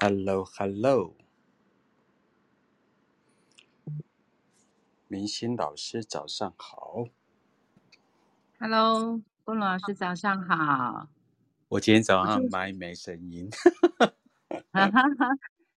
[0.00, 1.16] Hello，Hello，
[5.08, 7.06] 明星老师早上好。
[8.60, 11.08] Hello，郭老师早上好。
[11.70, 13.50] 我今天早上麦没声音。
[14.70, 15.26] 哈哈哈，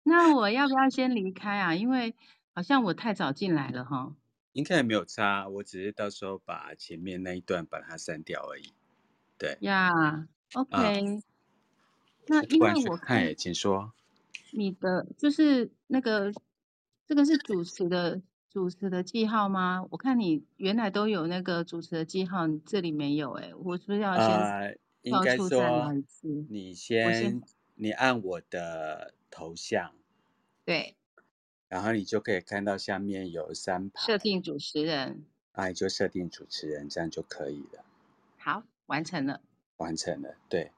[0.03, 1.77] 那我要不要先离开啊？
[1.77, 2.17] 因为
[2.55, 4.17] 好像我太早进来了哈。
[4.53, 8.73] 应该也没有差，我只是到时候把前面那一段把它删掉而已。
[9.39, 9.57] 对。
[9.61, 11.23] 呀，OK。
[12.27, 13.93] 那因为我看，请说。
[14.53, 16.33] 你的就是那个，
[17.07, 18.21] 这个是主持的
[18.51, 19.87] 主持的记号吗？
[19.91, 26.29] 我看你原来都有那个主持的记号，你这里没有哎，我是不是要先跳出再来一次？
[26.29, 27.43] 呃、你先，先
[27.75, 29.93] 你按我的头像，
[30.65, 30.97] 对，
[31.69, 37.85] 然后你就可以看到下面有三排设定主持人，啊，你就设定主持人，这样就可以了。
[38.39, 39.43] 好，完成了，
[39.77, 40.37] 完成了。
[40.49, 40.73] 对，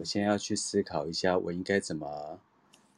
[0.00, 2.40] 我现在要去思考一下，我应该怎么。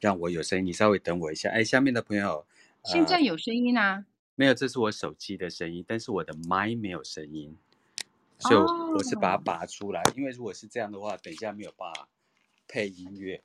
[0.04, 1.48] 让我有声音，你稍微等我一下。
[1.48, 2.46] 哎，下面的朋友，
[2.84, 4.04] 现在有声音啊？
[4.34, 7.56] 没有，这是我手机的声音，但是我的麦没有声音，
[8.38, 8.56] 所以
[8.92, 10.02] 我是把它拔出来。
[10.14, 12.06] 因为如果是这样的话，等一下没有办法
[12.68, 13.42] 配音乐。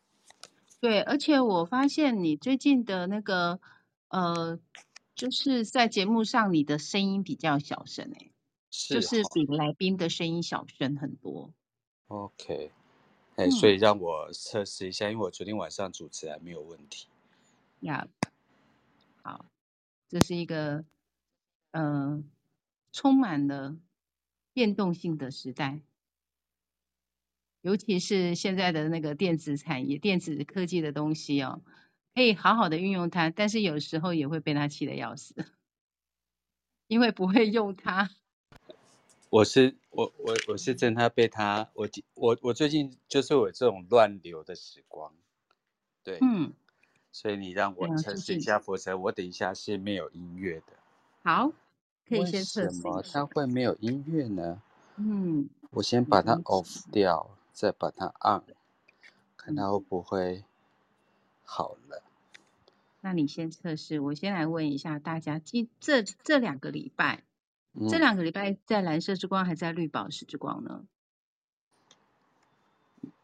[0.82, 3.62] 对，而且我发现你最近的那个，
[4.10, 4.60] 呃，
[5.16, 8.32] 就是在节目上你的声音比较小声哎，
[8.70, 11.54] 是，就是比来宾的声音小声很多。
[12.08, 12.72] OK。
[13.40, 17.08] 哎，所以让我测试一下，嗯，因为我昨天晚上主持还没有问题。
[17.80, 18.06] 呀，
[19.24, 19.46] 好，
[20.10, 20.84] 这是一个
[21.72, 22.24] 嗯、呃，
[22.92, 23.78] 充满了
[24.52, 25.80] 变动性的时代，
[27.62, 31.62] 尤其是现在的那个电子产业、电子科技的东西哦，
[32.14, 35.34] 可以好好的运用它，但是有时候也会被它气得要死，
[36.88, 38.10] 因为不会用它。
[39.30, 45.14] 我是我我我是真他被他我我我最近就是我这种乱流的时光，
[46.04, 46.52] 对，嗯，
[47.12, 50.74] 所以你让我测试一下，否则我等一下是没有音乐的。
[51.24, 51.52] 好，
[52.08, 52.68] 可以先测试。
[52.68, 54.62] 为什么它会没有音乐呢？
[54.96, 58.42] 嗯，我先把它 off 掉，再把它 on，
[59.38, 60.44] 看它会不会
[61.44, 62.02] 好了。
[63.02, 67.24] 那你先测试，我先来问一下大家，今这这两个礼拜。
[67.90, 70.86] 这两个礼拜在蓝色之光还在绿宝石之光呢？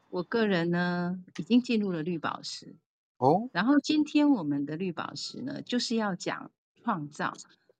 [0.10, 2.76] 我个人呢已经进入了绿宝石
[3.18, 3.50] 哦。
[3.52, 6.52] 然后今天我们的绿宝石呢就是要讲
[6.82, 7.34] 创造，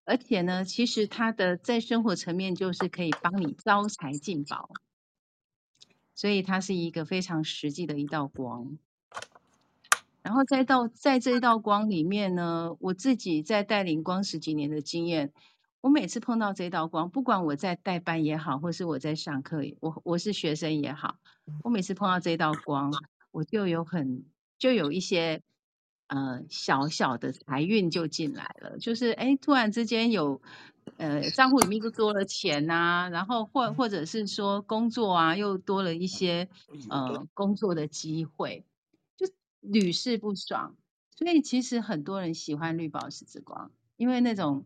[0.04, 4.70] 而且呢其实它的在生活层面就是可以帮你招财进宝，
[6.14, 8.78] 所以它是一个非常实际的一道光。
[10.24, 15.32] 然后在到在这一道光里面呢，我自己在带领光十几年的经验。
[15.86, 21.20] 我每次碰到这道光，不管我在代班也好，或是我在上课，我我是学生也好，
[21.62, 22.92] 我每次碰到这道光，
[23.30, 24.26] 我就有很
[24.58, 25.44] 就有一些
[26.08, 30.42] 呃小小的财运就进来了，就是哎突然之间有
[30.98, 36.50] 呃账户里面就多了钱呐、啊，然后或或者是说工作啊又多了一些
[36.90, 38.66] 呃工作的机会，
[39.18, 39.28] 就
[39.62, 40.76] 屡试不爽，
[41.16, 44.66] 所以其实很多人喜欢绿宝石之光，因为那种。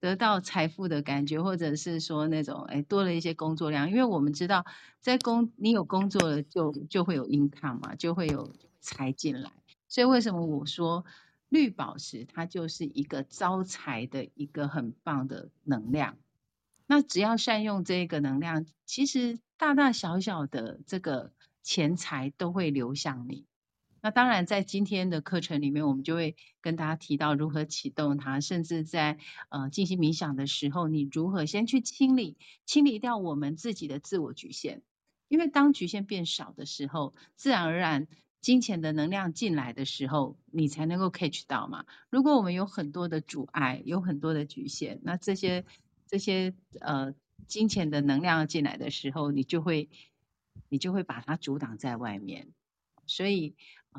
[0.00, 4.64] 得到财富的感觉，或者是说那种哎多了一些工作量，因为我们知道
[5.00, 9.50] 在工你有工作了就就会有 income 嘛，就会有财进来。
[9.88, 11.04] 所以为什么我说
[11.48, 16.16] 绿宝石它就是一个招财的一个很棒的能量？
[16.86, 21.32] 那只要善用这个能量，其实大大小小的这个
[21.62, 23.47] 钱财都会流向你。
[24.00, 34.82] 那当然，在今天的课程里面，我们就会跟大家提到如何启动它，甚至在呃进行冥想的时候，你如何先去清理、清理掉我们自己的自我局限。
[35.26, 38.06] 因为当局限变少的时候，自然而然
[38.40, 41.84] 金钱的能量进来的时候，你才能够 catch 到嘛。
[42.08, 45.64] 如果我们有很多的阻碍，有很多的局限，那这些
[46.06, 47.14] 这些呃
[47.48, 49.90] 金钱的能量进来的时候，你就会
[50.68, 52.48] 你就会把它阻挡在外面。
[53.06, 53.56] 所以。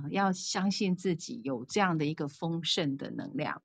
[0.09, 3.61] 要相信自己有这样的一个丰盛的能量，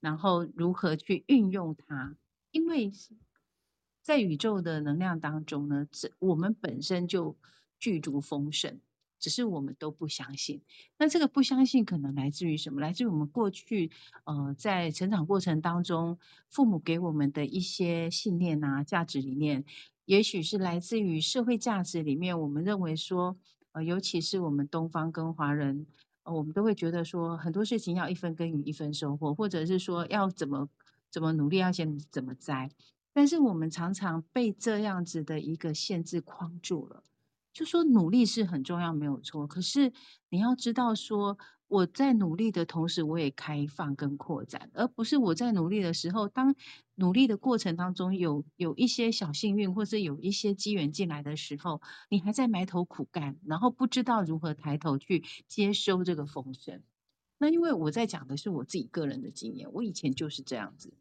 [0.00, 2.16] 然后如何去运用它？
[2.50, 2.92] 因为
[4.02, 7.36] 在宇宙的能量当中呢，这我们本身就
[7.78, 8.80] 具足丰盛，
[9.18, 10.62] 只是我们都不相信。
[10.98, 12.80] 那这个不相信可能来自于什么？
[12.80, 13.90] 来自于我们过去
[14.24, 16.18] 呃在成长过程当中，
[16.48, 19.64] 父母给我们的一些信念啊、价值理念，
[20.04, 23.36] 也许是来自于社会价值里面，我们认为说。
[23.72, 25.86] 呃，尤其是我们东方跟华人，
[26.22, 30.68] 呃，我们都会觉得说很多事情要一分耕耘一分收获，或者是说要怎么
[31.10, 32.70] 怎么努力要先怎么栽。
[33.14, 37.02] 但是我们常常被这样子的一个限制框住了，
[37.52, 39.46] 就说努力是很重要，没有错。
[39.46, 39.92] 可是
[40.30, 41.36] 你要知道说，
[41.72, 46.54] 我在努力的同时，我也开放跟扩展，而不是我在努力的时候，当
[46.94, 51.80] 努力的过程当中有有一些小幸运，或是有一些机缘进来的时候，
[52.10, 56.82] 你还在埋头苦干，然后不知道如何抬头去接收这个风声。
[57.38, 60.92] 那因为我在讲的是我自己个人的经验，我以前就是这样子。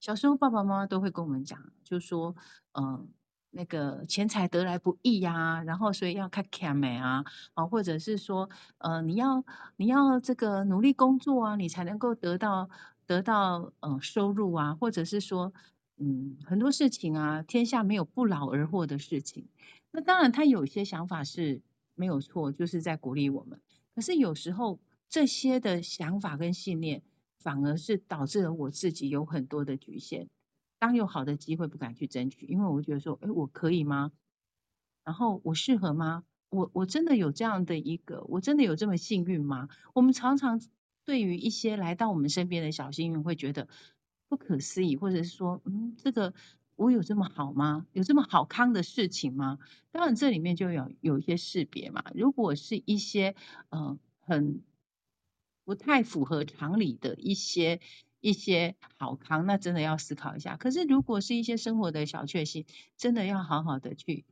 [0.00, 2.34] 小时候爸爸妈妈都会跟我们讲，就说，
[2.72, 3.10] 嗯。
[3.54, 7.24] 那个钱财得来不易呀、然后所以要看看美啊，
[7.54, 9.44] 啊，或者是说，呃，你要
[9.76, 12.68] 你要这个努力工作啊，你才能够得到
[13.06, 15.52] 得到呃收入啊，或者是说，
[15.96, 19.46] 嗯，很多事情啊，天下没有不劳而获的事情。
[19.92, 21.62] 那当然，他有些想法是
[21.94, 23.60] 没有错，就是在鼓励我们。
[23.94, 27.02] 可是有时候这些的想法跟信念，
[27.38, 30.28] 反而是导致了我自己有很多的局限。
[30.84, 34.12] 当有好的机会不敢去争取，因为我觉得说，哎，我可以吗？
[35.02, 36.24] 然后我适合吗？
[36.50, 39.70] 我我真的有这样的一个，我真的有这么幸运吗？
[39.94, 40.60] 我们常常
[41.06, 43.66] 对于一些来到我们身边的小幸运，会觉得
[44.28, 46.34] 不可思议，或者是说，嗯，这个
[46.76, 47.86] 我有这么好吗？
[47.94, 49.58] 有这么好康的事情吗？
[49.90, 52.04] 当然，这里面就有有一些识别嘛。
[52.14, 53.34] 如果是一些
[53.70, 54.62] 呃很
[55.64, 57.80] 不太符合常理的一些。
[58.24, 60.56] 一些好康，那真的要思考一下。
[60.56, 62.64] 可是，如果是一些生活的小确幸，
[62.96, 64.24] 真的要好好的去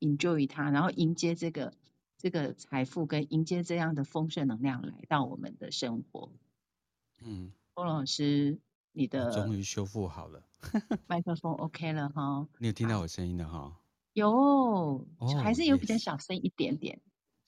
[0.00, 1.72] enjoy 它，然后迎接这个
[2.18, 6.30] 这个财富，跟迎接这样的丰盛能量来到我们的生活。
[7.22, 8.58] 嗯，欧老师，
[8.92, 10.44] 你的终于修复好了，
[11.08, 12.46] 麦克风 OK 了哈？
[12.58, 13.78] 你有听到我声音的哈？
[14.12, 15.06] 有，哦，
[15.42, 17.00] 还是有比较小声一点点，哦、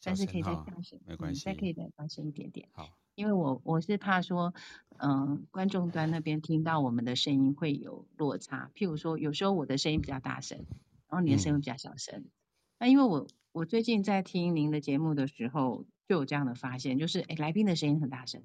[0.03, 2.71] 但是可以再大声，没关系，再可以再大声一点点。
[2.73, 2.89] 好。
[3.21, 4.55] 因为我我是怕说，
[4.97, 8.71] 嗯、呃，观众端那边听到我们的声音会有落差。
[8.75, 10.65] 譬如说，有时候我的声音比较大声，
[11.07, 12.21] 然后你的声音比较小声。
[12.21, 12.31] 嗯、
[12.79, 18.43] 那因为我我最近在听您的节目的时候，就有这样的发现，就是哎，来宾的声音很大声，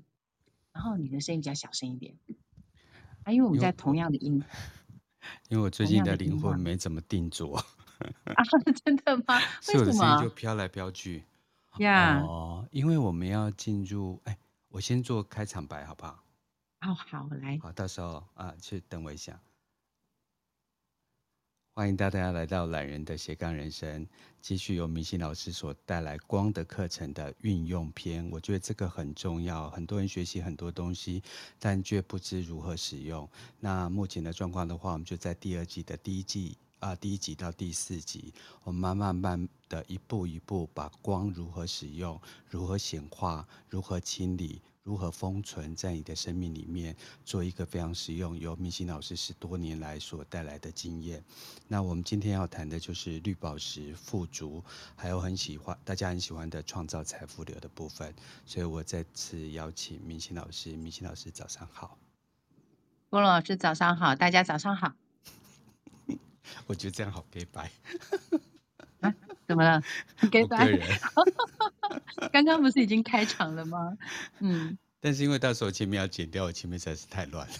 [0.73, 2.15] 然后你的声音比较小声一点。
[3.23, 4.43] 啊，因为我们在同样的音，
[5.47, 7.49] 因为我最近的灵魂没怎么定着。
[7.55, 7.63] 啊，
[8.83, 9.39] 真的吗？
[9.39, 9.45] 为什么？
[9.61, 11.23] 所以我的声音就飘来飘去。
[11.79, 14.37] 呀，哦，因为我们要进入，哎，
[14.75, 16.21] 我先做开场白好不好？
[16.81, 19.39] 好好来，好，到时候啊，去等我一下。
[21.73, 24.05] 欢迎大家来到懒人的斜杠人生，
[24.41, 28.29] 继续由明星老师所带来光的课程的运用篇。
[28.29, 31.23] 我觉得这个很重要，很多人学习很多东西，
[31.57, 33.29] 但却不知如何使用。
[33.61, 36.57] 那目前的状况的话，我们就在第二季的第一季。
[36.85, 38.31] 啊，第一集到第四集，
[38.63, 51.23] 我们慢慢慢的一步一步把光如何使用、如何显化、如何清理、如何封存在你的生命里面，做一个非常实用，由明心老师十多年来所带来的经验。
[51.67, 54.63] 那我们今天要谈的就是绿宝石富足，
[54.95, 58.13] 还有很喜欢大家很喜欢的创造财富流的部分。
[58.45, 61.97] 所以我再次邀请明心老师，明心老师早上好，
[63.09, 64.93] 郭老师早上好，大家早上好。
[66.67, 67.71] 我觉得这样好假掰。
[69.01, 69.13] 啊，
[69.47, 69.81] 怎么了？
[70.31, 70.79] 假掰。
[72.31, 73.97] 刚刚不是已经开场了吗？
[74.39, 74.77] 嗯。
[74.99, 77.53] 但是因为到时候前面要剪掉，我前面实在是太乱了。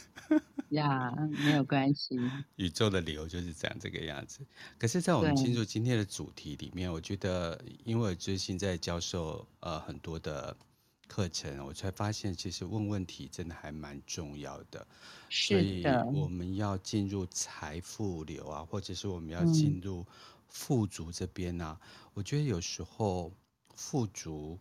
[0.70, 1.14] 呀，
[1.46, 2.20] 没有关系。
[2.56, 4.40] 宇宙的理由就是这样这个样子。
[4.80, 10.58] 可是，在我们进入今天的主题里面，我觉得，因为我最近在教授呃很多的。
[11.08, 14.86] 课程，我才发现，其实问问题真的还蛮重要的。
[15.30, 16.04] 是的。
[16.04, 20.06] 所以我们要进入财富流啊，或者是我们要进入
[20.48, 23.32] 富足这边啊，嗯、我觉得有时候
[23.74, 24.60] 富足，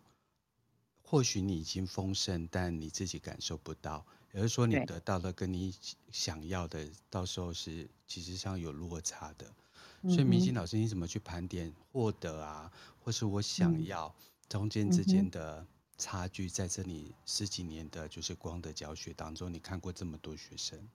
[1.01, 4.05] 或许你已经丰盛，但你自己感受不到。
[4.31, 5.73] 也就是说，你得到的跟你
[6.11, 9.45] 想要的，到时候是其实上有落差的。
[10.03, 14.13] 所以，明星老师，你怎么去盘点获得啊，或是我想要
[14.47, 15.65] 中间之间的？
[15.97, 20.89] 差距在这里十几年的就是光的教学当中，你看过这么多学生。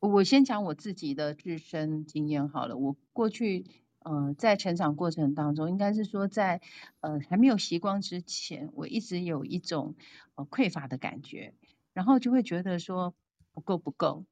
[0.00, 2.76] 我先讲我自己的自身经验好了。
[2.76, 3.66] 我过去
[3.98, 6.60] 呃在成长过程当中，应该是说在
[7.00, 9.96] 呃还没有习光之前，我一直有一种
[10.36, 11.52] 呃匮乏的感觉，
[11.92, 13.12] 然后就会觉得说
[13.52, 14.24] 不够不够，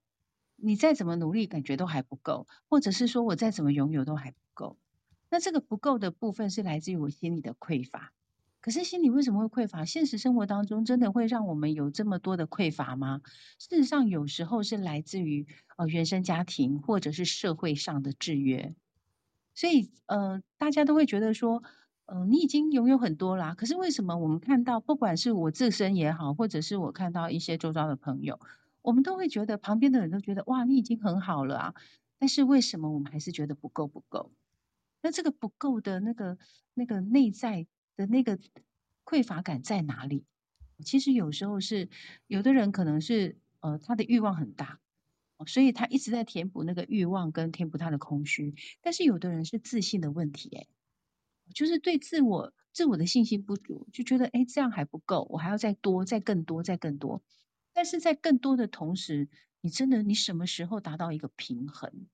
[0.54, 4.76] 你再怎么努力，感觉都还不够，或者是说我再怎么拥有都还不够。
[5.28, 8.12] 那这个不够的部分是来自于我心里的匮乏。
[8.66, 9.84] 可是心里为什么会匮乏？
[9.84, 13.20] 现实生活当中真的会让我们有这么多的匮乏吗？
[13.60, 15.46] 事实上，有时候是来自于
[15.76, 18.74] 呃原生家庭或者是社会上的制约。
[19.54, 21.62] 所以呃，大家都会觉得说，
[22.06, 23.54] 呃，你已经拥有很多啦。
[23.54, 28.40] 可是为什么我们看到，不管是我自身也好，或者是我看到一些周遭的朋友，
[28.82, 31.74] 我们都会觉得旁边的人都觉得哇，你已经很好了啊。
[32.18, 34.32] 但是为什么我们还是觉得不够不够？
[35.02, 36.36] 那这个不够的那个
[36.74, 38.38] 那个内在的那个
[39.04, 40.24] 匮乏感在哪里？
[40.84, 41.88] 其实有时候是
[42.26, 44.78] 有的人可能是呃他的欲望很大，
[45.46, 48.54] 所以他一直在填补那个欲望跟填补他的空虚。
[48.82, 50.66] 但是有的人是自信的问题，哎，
[51.54, 57.22] 就是对自我自我的信心不足，就觉得哎这样还不够，我还要再多，再更多，再更多。
[57.72, 59.28] 但是在更多的同时，
[59.60, 62.06] 你真的你什么时候达到一个平衡？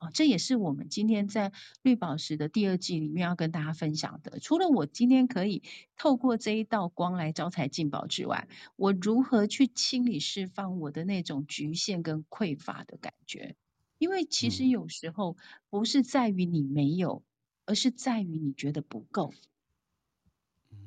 [0.00, 1.52] 哦，这也是我们今天在
[1.82, 4.40] 绿宝石的第二季里面要跟大家分享的。
[4.40, 5.62] 除了我今天可以
[5.94, 13.56] 透过这一道光来招财进宝之外，我如何去清理释放我的那种局限跟匮乏的感觉？
[13.98, 15.36] 因为其实有时候
[15.68, 17.22] 不是在于你没有，
[17.66, 19.34] 而是在于你觉得不够。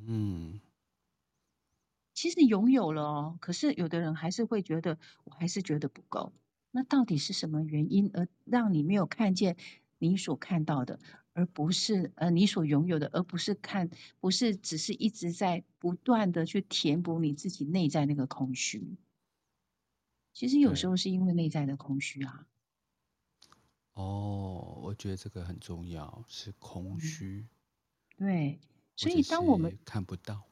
[0.08, 0.60] 嗯，
[2.15, 6.34] 其实拥有了哦，可是有的人还是会觉得，我还是觉得不够。
[6.75, 9.57] 那到底是什么原因，而让你没有看见
[9.99, 10.99] 你所看到的，
[11.33, 18.97] 而不是呃你所拥有的，而不是看，不是只是一直在不断的去填补你自己内在那个空虚。
[20.33, 22.47] 其实有时候是因为内在的空虚啊。
[23.93, 27.45] 哦，我觉得这个很重要，是空虚。
[28.17, 28.59] 嗯，对，
[28.95, 30.47] 所以当我们看不到，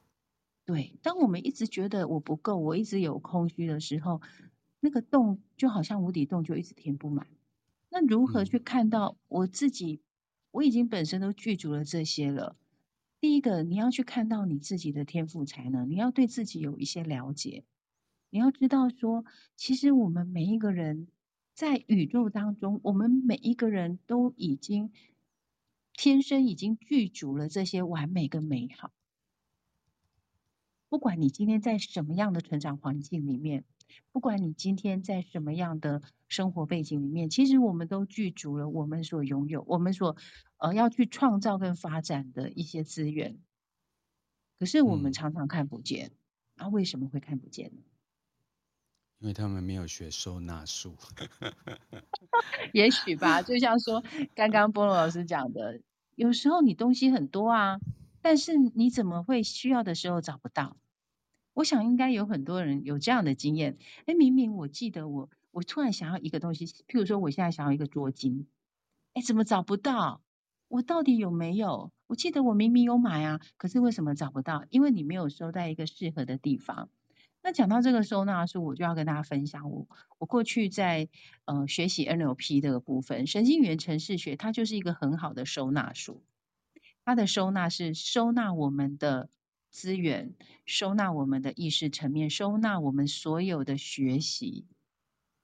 [0.64, 4.22] 对，当我们一直觉得我不够，我一直有空虚的时候。
[4.84, 7.28] 那个洞就好像无底洞，就一直填不满。
[7.88, 10.00] 那如何去看到我自己？
[10.50, 12.56] 我已经本身都具足了这些了。
[13.20, 17.62] 第一个，你要去看到你自己的天赋才能，你要对自己有一些了解。
[18.28, 19.24] 你要知道说，
[19.54, 21.06] 其实我们每一个人
[21.54, 24.90] 在宇宙当中，我们每一个人都已经
[25.92, 28.90] 天生已经具足了这些完美跟美好。
[30.88, 33.64] 不管你今天在什么样的成长环境里面。
[34.12, 40.16] 不管你今天在什么样的生活背景里面，其实我们都具足了我们所拥有、我们所
[40.58, 43.38] 呃要去创造跟发展的一些资源。
[44.58, 46.12] 可是我们常常看不见，
[46.56, 47.82] 那、嗯啊、为什么会看不见呢？
[49.18, 50.96] 因为他们没有学收纳术。
[52.74, 54.02] 也许吧，就像说
[54.34, 55.80] 刚刚波萝老师讲的，
[56.14, 57.78] 有时候你东西很多啊，
[58.20, 60.76] 但是你怎么会需要的时候找不到？
[61.54, 63.76] 我想应该有很多人有这样的经验。
[64.06, 68.46] 哎，明明我记得我，我突然想要一个东西，譬如说我现在想要一个桌巾，
[69.12, 70.22] 哎，怎么找不到？
[70.68, 71.92] 我到底有没有？
[72.06, 74.64] 我记得我明明有买啊，可是为什么找不到？
[74.70, 76.88] 因为你没有收在一个适合的地方。
[77.42, 79.86] 那讲到这个收纳术，我就要跟大家分享我
[80.18, 81.08] 我过去在
[81.44, 86.22] 呃学习 NLP 这个部分，神经元程式学，它就是一个很好的收纳术。
[87.04, 89.28] 它的收纳是收纳我们的。
[89.72, 90.34] 资源
[90.66, 94.66] 收纳我们的意识层面，收纳我们所有的学习，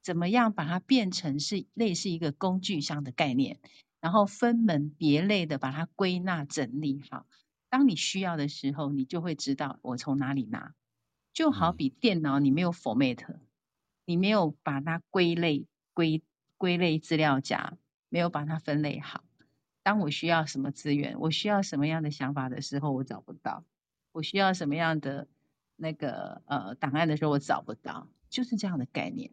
[0.02, 3.58] 怎么样把它变成是类似一个工具箱的概念，
[4.00, 7.26] 然后分门别类的把它归纳整理好。
[7.70, 10.74] 当你需要的时候，你就会知道我从哪里拿。
[11.32, 13.38] 就好比电脑，你没有 format，
[14.04, 16.22] 你没有把它归类归
[16.56, 19.24] 归类资料夹，没有把它分类好。
[19.82, 23.64] 当我需要什么资源，我需要什么样的想法的时候，我找不到。
[24.18, 25.28] 我需要什么样的
[25.76, 29.30] 那个呃档案的时候，我找不到，就是这样的概念。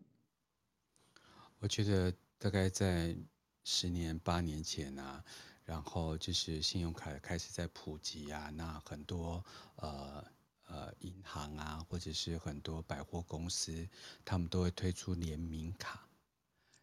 [1.57, 3.17] 我觉得大概在
[3.63, 5.25] 十年八年前啊，
[5.63, 9.43] 然后就是信用卡开始在普及啊，那很多
[9.77, 10.23] 呃
[10.67, 13.89] 呃银行啊，或者是很多百货公司，
[14.23, 16.07] 他们都会推出联名卡，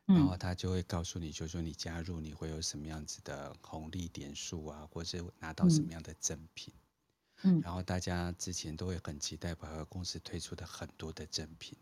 [0.07, 6.75] 然后他就会告诉你，就是说你加入你会有什么样子的红利点数啊，或者拿到什么样的赠品。
[7.43, 11.77] 嗯，然后大家之前都会很期待百货公司推出的很多的赠品，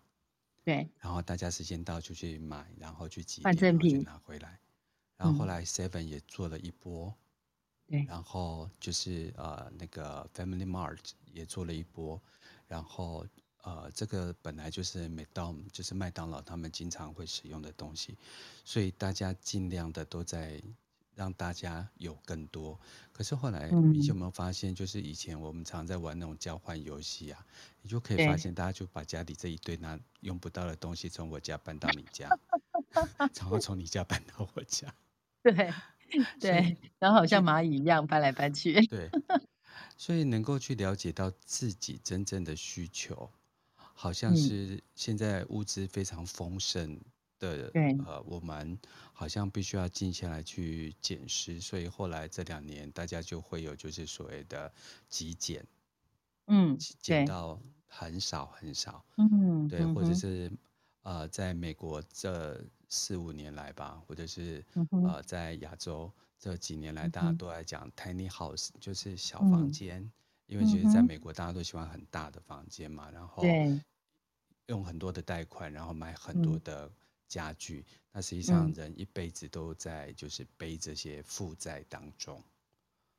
[0.64, 4.59] 对，然后大家时间到就去买，然后去集点，换赠品，拿回来。
[5.17, 7.14] 然后后来 Seven 也做了一波，
[7.87, 10.99] 对，然后就是呃那个 Family Mart
[11.33, 12.21] 也做了一波，
[12.67, 13.26] 然后
[13.62, 18.17] 呃这个本来就是麦当就是麦当劳他们经常会使用的东西，
[18.64, 20.62] 所以大家尽量的都在。
[21.21, 22.81] 让大家有更多，
[23.12, 27.47] 可是后来你有没有发现，就是以前我们常在玩那种交换游戏啊，
[27.83, 32.27] 你就可以发现，大家就把家里这一堆拿用不到的东西从我家搬到你家，
[33.37, 34.95] 然后从你家搬到我家，
[35.43, 35.53] 对
[36.41, 39.11] 对，然后好像蚂蚁一样搬来搬去，对，
[39.99, 43.31] 所以能够去了解到自己真正的需求，
[43.77, 46.99] 好像是现在物资非常丰盛。
[47.40, 48.78] 的呃，我们
[49.12, 54.73] 好像必须要静下来去检视，所以后来这两年大家就会有就是所谓的
[55.09, 55.66] 极简，
[56.47, 60.52] 嗯，减到很少很少，嗯，对，或者是
[61.02, 64.64] 呃，在美国这四五年来吧，或者是
[65.00, 70.11] 呃，在亚洲这几年来，大家都在讲 tiny house，就是小房间，
[70.47, 73.59] 因为其实在美国大家都喜欢很大的房间嘛，然后
[74.66, 76.90] 用很多的贷款，然后买很多的
[77.30, 77.82] 家具，
[78.12, 82.44] 那实际上人一辈子都在就是背这些负债当中，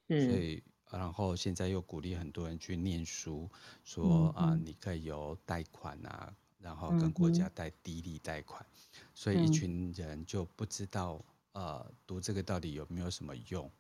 [0.07, 0.61] 所以。
[0.91, 3.49] 然后现在又鼓励很多人去念书，
[3.85, 8.65] 说啊、呃，你可以有贷款啊，然后跟国家贷低利贷款，
[9.13, 13.71] 所以一群人就不知道呃读这个到底有没有什么用，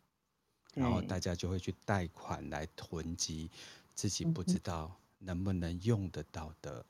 [0.73, 3.51] 然后大家就会去贷款来囤积
[3.93, 6.85] 自己不知道能不能用得到的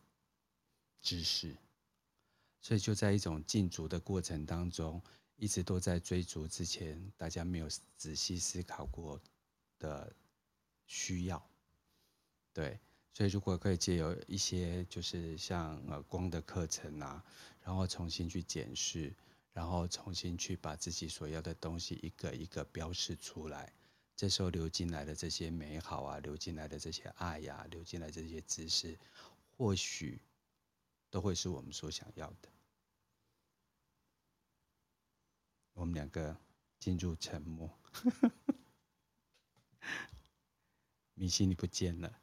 [1.01, 1.57] 知识，
[2.61, 5.01] 所以就在一种禁足的过程当中，
[5.35, 9.19] 一直都在追逐之前，大家没有仔细思考过
[9.79, 10.15] 的
[10.85, 11.43] 需要，
[12.53, 12.79] 对，
[13.13, 17.23] 所以如果可以借由一些就是像呃光的课程啊，
[17.63, 19.11] 然后重新去检视，
[19.53, 23.73] 然后重新去把自己所要的东西一个一个标示出来，
[24.15, 28.95] 这时候流进来的这些美好啊，流进来的这些爱呀、啊，流进来这些知识，
[29.57, 30.21] 或许
[31.11, 32.49] 都会是我们所想要的。
[35.73, 36.35] 我们两个
[36.79, 37.69] 进入沉默。
[41.13, 42.17] 明星，你不见了。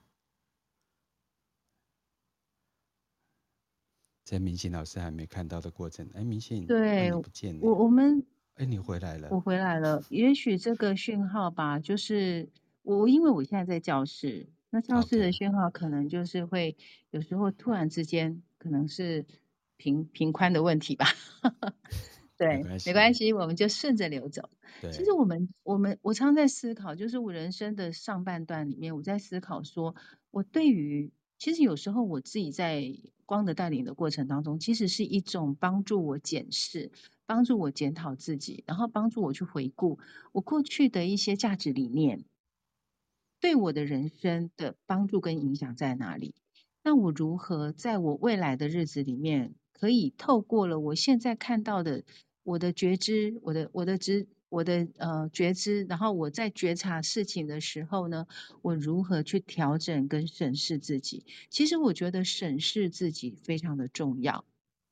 [4.25, 7.61] 在明星老师还没看到的过程，哎，明星，对，你不见了。
[7.63, 9.29] 我我们，哎，你回来了。
[9.31, 10.03] 我回来了。
[10.11, 12.51] 也许这个讯号吧，就是
[12.83, 16.77] 我，因为我现在在教室，那教室的讯号可能就是会
[17.11, 19.27] 有时候突然之间，可能是
[19.77, 21.07] 平平宽的问题吧。
[22.37, 24.49] 对，没关系，没关系，我们就顺着流走。
[24.93, 29.97] 其实我们，我们，我常在思考，就是我人生的上半段里面，我在思考说，
[30.31, 32.95] 我对于，其实有时候我自己在
[33.27, 36.93] 光的带领的过程当中，其实是一种帮助我检视，
[37.27, 39.99] 帮助我检讨自己，然后帮助我去回顾
[40.31, 42.25] 我过去的一些价值理念，
[43.41, 46.37] 对我的人生的帮助跟影响在哪里？
[46.89, 52.03] 那我如何在我未来的日子里面，可以透过了我现在看到的。
[52.45, 58.27] 我的觉知，我的我的知，我的呃觉知，然后我在觉察事情的时候呢，
[58.63, 61.27] 我如何去调整跟审视自己？
[61.51, 64.47] 其实我觉得审视自己非常的重要，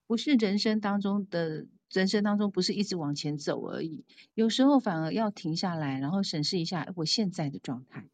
[0.06, 4.04] 不是人生当中的人生当中不是一直往前走而已，
[4.34, 8.10] 有时候反而要停下来，然后审视一下我现在的状态，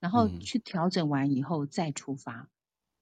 [0.00, 2.48] 然后去调整完以后再出发。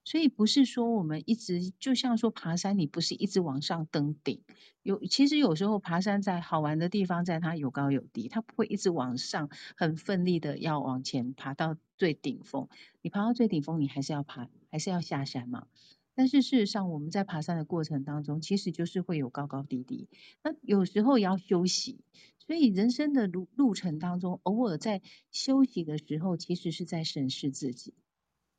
[0.09, 4.41] 所以不是说我们一直就像说爬山，你不是一直往上登顶。
[4.81, 12.69] 有其实有时候爬山在好玩的地方，在它有高有低，它不会一直往上很奋力的要往前爬到最顶峰。
[13.03, 15.67] 你爬到最顶峰，你还是要爬，还是要下山嘛。
[16.15, 20.07] 但是事实上，我们在爬山的过程当中，其实就是会有高高低低。
[20.43, 21.99] 那有时候也要休息。
[22.47, 27.93] 所以人生的路路程当中，偶尔在休息的时候，其实是在审视自己。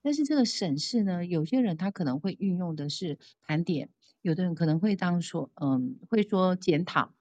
[0.03, 3.91] 但是这个审视呢，有些人他可能会运用的是盘点，
[4.23, 7.13] 有的人可能会当说，嗯，会说检讨，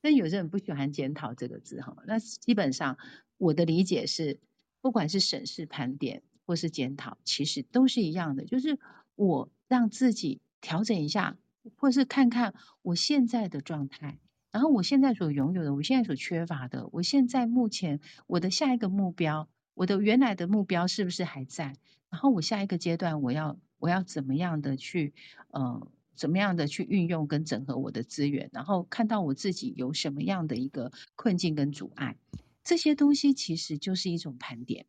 [0.00, 1.96] 但有些人不喜欢检讨这个字哈。
[2.06, 2.98] 那基本上
[3.38, 4.40] 我的理解是，
[4.80, 8.78] 不管是审视、盘点或是检讨，其实都是一样的，就是
[9.14, 11.36] 我让自己调整一下，
[11.76, 14.18] 或是看看我现在的状态，
[14.50, 21.76] 然后我现在所拥有的，我现在所缺乏的，我现在目前我的下一个目标，我的原来的目标是不是还在？
[22.12, 25.14] 然后我下一个阶段，我要我要怎么样的去，
[25.48, 32.18] 呃，怎么样的去运用跟整合我的资源，然后看到我自己有什么样的一个困境跟阻碍，
[32.62, 34.84] 这些东西其实就是一种盘点。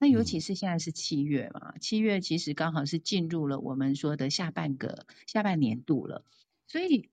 [0.00, 6.24] 那尤其是现在是七月嘛，七月其实刚好是进入了我们说的下半个下半年度了，
[6.66, 7.08] 所以，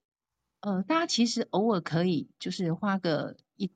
[0.60, 3.70] 呃，大家其实偶尔可以就是花个一。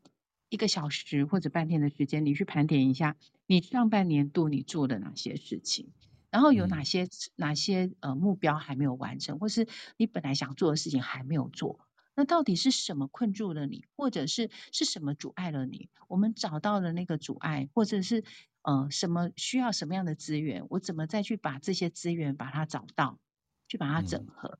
[0.50, 5.92] 一个小时或者半天的时间，你去盘点一下你上半年度你做的哪些事情，
[6.30, 11.80] 然后有哪些、嗯、哪些呃目标还没有完成，或是你本来想做的事情还没有做，
[12.16, 15.90] 那到底是什么困住了你，或者是是什么阻碍了你？
[16.08, 18.24] 我们找到了那个阻碍，或者是
[18.62, 23.20] 呃什么需要什么样的资源，我怎么再去把这些资源把它找到，
[23.68, 24.50] 去把它整合？
[24.50, 24.60] 嗯、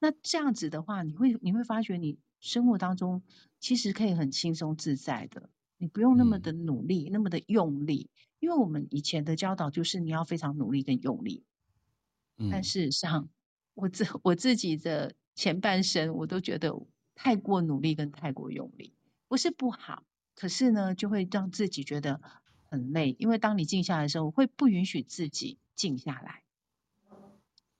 [0.00, 2.18] 那这样子的话，你会你会发觉你。
[2.44, 3.22] 生活当中
[3.58, 11.42] 其实可以很轻松自在的，你不用那么的努力，嗯、那么的用力，因为我们以前的教导就是你要非常努力跟用力。
[12.36, 13.30] 嗯、但事实上，
[13.72, 16.74] 我自我自己的前半生我都觉得
[17.14, 18.92] 太过努力跟太过用力
[19.26, 20.04] 不是不好，
[20.34, 22.20] 可是呢就会让自己觉得
[22.66, 26.42] 很累，因为当你静下来的时候，会不允许自己静下来，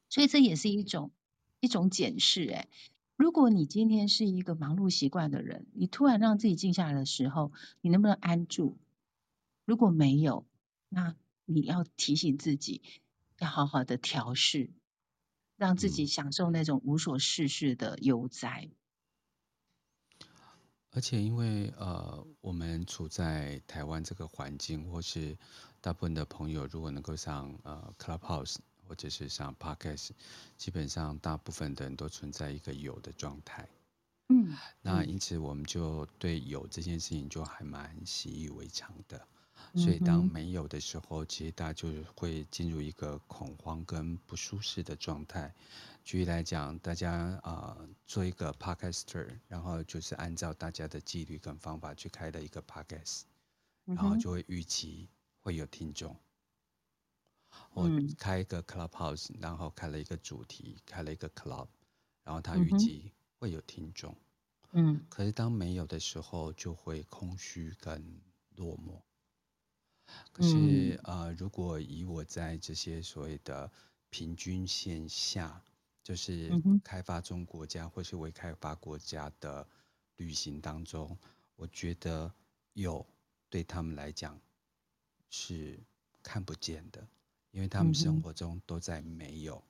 [0.09, 1.12] 所以这也是一种
[1.61, 2.66] 一种检视，哎。
[3.16, 8.77] 如果你今天是一个忙碌习惯的人，你突然让自己静下来的时候，你能不能安住？
[9.64, 10.46] 如果没有，
[10.88, 12.83] 那你要提醒自己，
[13.38, 14.70] 要好好的调试，
[15.57, 18.68] 让自己享受那种无所事事的悠哉。
[20.90, 25.37] 而且，因为呃，我们处在台湾这个环境，或是
[25.81, 28.57] 大部分的朋友，如果能够上呃 Clubhouse
[28.88, 30.11] 或者是像 Podcast，
[30.57, 33.68] 基本上大部分的人都存在一个有的状态。
[34.29, 39.27] 嗯，那因此我们就对有这件事情就还蛮习以为常的。
[39.77, 45.53] 所以当没有的时候，其实大家就会进入一个恐慌跟不舒适的状态。
[46.05, 53.23] 举例来讲，大家啊、呃、做一个 podcaster，然后就是按照大家的纪律跟方法去开了一个 podcast，
[53.85, 55.09] 然后就会预期
[55.40, 56.14] 会有听众。
[57.73, 61.69] 我开一个 clubhouse，然后开了一个主题，开了一个 club，
[62.23, 64.17] 然后他预计会有听众。
[64.73, 68.21] 嗯，可是当没有的时候，就会空虚跟
[68.57, 69.01] 落寞。
[70.33, 73.71] 可是呃，如果以我在这些所谓的
[74.11, 75.62] 平均线下，
[76.03, 76.51] 就是
[76.85, 79.67] 开发中国家或是未开发国家的
[80.17, 81.17] 旅行当中，
[81.57, 82.33] 我觉得
[82.75, 83.07] 有
[83.49, 84.38] 对他们来讲
[85.31, 85.81] 是
[86.23, 87.09] 看不见的，
[87.55, 89.62] 因为他们生活中都在没有，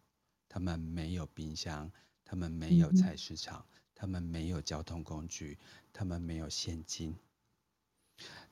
[0.49, 1.93] 他们没有冰箱，
[2.25, 3.63] 他们没有菜市场，
[3.95, 5.59] 他们没有交通工具，
[5.93, 7.15] 他们没有现金。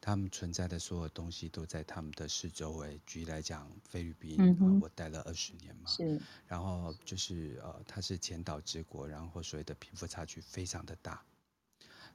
[0.02, 3.00] 他们存在的所有东西都在他们的四周围。
[3.06, 6.20] 举例来讲，菲律宾，嗯、我待了二十年嘛，是。
[6.46, 11.24] 然后就是呃，它是前岛之国，然后所谓的贫富差距非常的大，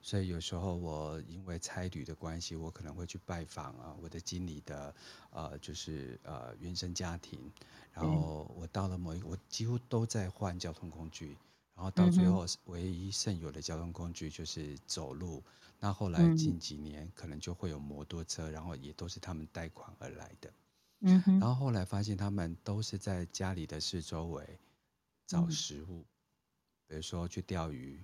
[0.07, 4.95] 所以有时候我因为差旅的关系，我可能会去拜访啊我的经理的
[5.31, 7.51] 呃，就是呃原生家庭，
[7.91, 11.37] 然后我到了某一个，我几乎都在换交通工具，
[11.75, 15.43] 然后到最后唯一剩有的交通工具就是走路。
[15.77, 20.53] 那后来近几年可能就会有摩托车，然后也都是他们贷款而来的。
[21.01, 21.37] 嗯哼。
[21.37, 24.57] 然后后来发现他们都是在家里的四周围
[25.25, 26.05] 找食物，
[26.87, 28.01] 比如说去钓鱼、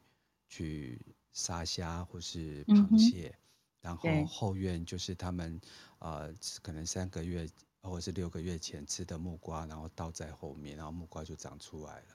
[0.49, 0.99] 去
[1.33, 3.35] 杀虾或是螃蟹，
[3.81, 5.59] 然后后院就是他们
[5.99, 7.49] 呃可能三个月
[7.81, 12.05] 或者是六个月前吃的木瓜，然后倒在后面，然后木瓜就长出来了。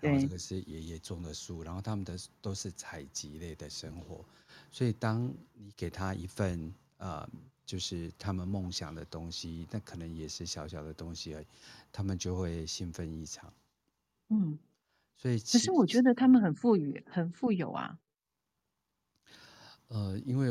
[0.00, 4.24] 然后这个是爷爷种的树，然后他们的都是采集类的生活。
[4.70, 7.28] 所以，当你给他一份呃，
[7.64, 11.46] 就是他们梦想的东西，那可能也是小小的东西而已，
[11.92, 13.52] 他们就会兴奋异常。
[14.28, 14.58] 嗯，
[15.16, 17.98] 所以其实我觉得他们很富裕，很富有啊。
[19.92, 20.48] 呃，因为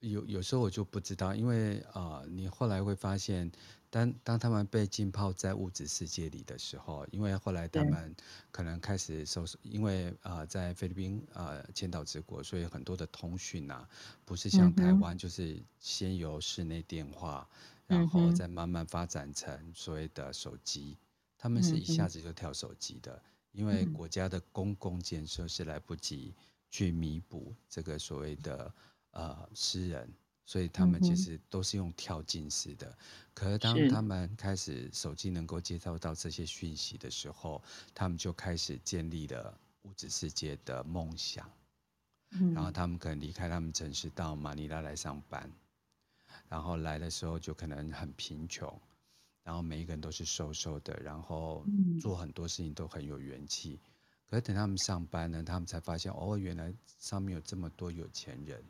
[0.00, 3.50] 有有时候我就不知道，因为啊、呃，你后来会发现。
[3.92, 8.14] 当当他们被浸泡在物质世界里的时候，因为后来他们
[8.52, 13.88] 可能开始受，因为呃在菲律宾啊千岛之国，所以很多的通讯啊，
[14.24, 17.48] 不是像台湾，就是先由室内电话，
[17.88, 20.96] 然后再慢慢发展成所谓的手机，
[21.36, 26.32] 他们是一下子就跳手机的，因为国家的公共建设是来不及
[26.70, 28.72] 去弥补这个所谓的
[29.10, 30.10] 呃诗人。
[30.46, 32.98] 所以他们其实都是用跳进式的，
[33.32, 37.62] 可是当他们开始手机能够接收到这些讯息的时候，
[37.94, 41.48] 他们就开始建立了物质世界的梦想。
[42.52, 45.48] 然后他们可能离开他们城市到马尼拉来上班，
[46.48, 48.76] 然后来的时候就可能很贫穷，
[49.44, 51.64] 然后每一个人都是瘦瘦的，然后
[52.00, 53.78] 做很多事情都很有元气。
[54.30, 58.64] 可是等他们上班呢，他们才发现哦，原来上面有这么多有钱人。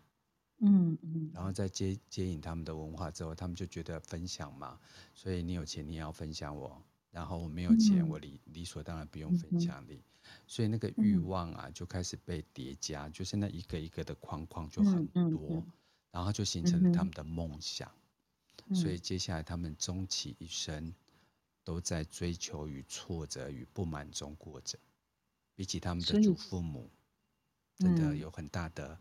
[0.62, 4.79] 嗯嗯，然后再接接引他们的文化之后，他们就觉得分享嘛，
[5.14, 10.03] 所以你有钱你也要分享我，然后我没有钱，我理理所当然不用分享你，
[10.46, 15.62] 所以那个欲望啊就开始被叠加，就是那一个一个的框框就很多，
[16.11, 17.90] 然后就形成了他们的梦想，
[18.75, 18.99] 所以。
[18.99, 20.94] 接下来他们终其一生
[21.64, 24.79] 都在追求与挫折与不满中过着，
[25.61, 26.88] 比起他们的祖父母，
[27.77, 28.99] 真的有很大的。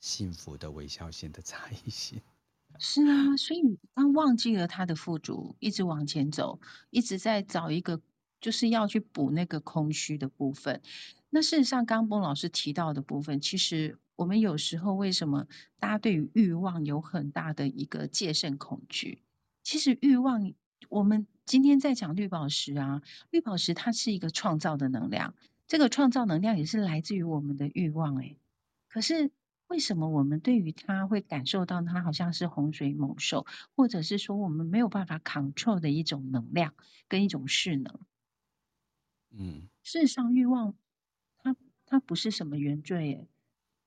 [0.00, 2.20] 幸福的微笑线的差异性，
[2.80, 6.58] 是啊，所以他忘记了他的富足，一直往前走，
[6.90, 8.00] 一直在找一个，
[8.40, 10.82] 就是要去补那个空虚的部分。
[11.28, 15.46] 那事实上，刚刚波老师提到的部分，其实我们有时候为什么
[15.78, 19.22] 大家对于欲望有很大的一个戒慎恐惧？
[19.62, 20.54] 其实欲望，
[20.88, 25.34] 我们今天在讲绿宝石啊，绿宝石它是一个创造的能量，
[25.70, 28.34] 这个创造能量也是来自于我们的欲望，哎，
[28.88, 29.30] 可是。
[29.70, 36.74] 为什么我们对于它会感受到它好像是洪水猛兽，或者是说我们没有办法 control 的一种能量
[37.06, 38.00] 跟一种势能？
[39.30, 40.74] 嗯，事实上欲望
[41.38, 41.54] 它
[41.86, 43.28] 它不是什么原罪耶，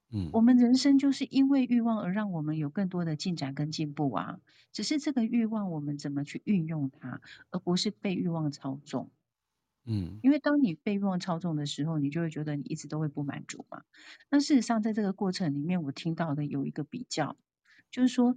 [0.10, 4.40] 嗯，我们人生就是因为欲望而让我们有更多的进展跟进步啊。
[4.72, 7.20] 只是这个欲望我们怎么去运用它，
[7.50, 9.12] 而不是被欲望操纵。
[9.86, 13.84] 嗯，因为当你被欲望操纵的时候，你就会觉得你一直都会不满足嘛。
[14.30, 17.38] 那事实上，在这个过程里面，我听到的有一个比较，
[17.92, 18.36] 就是说，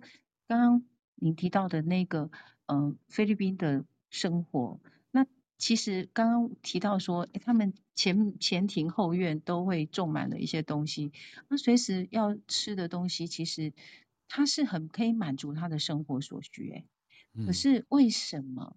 [0.48, 2.30] 刚刚您提到的那个，
[2.66, 4.80] 嗯、呃，菲律宾的生活。
[5.10, 5.26] 那
[5.58, 11.12] 其实刚刚提到说，诶他们前前庭后院都会种满了一些东西，
[11.48, 13.72] 那随时要吃的东西，其实
[14.28, 16.68] 他是很可以满足他的生活所需。
[16.70, 16.84] 诶，
[17.40, 18.76] 可是为什么？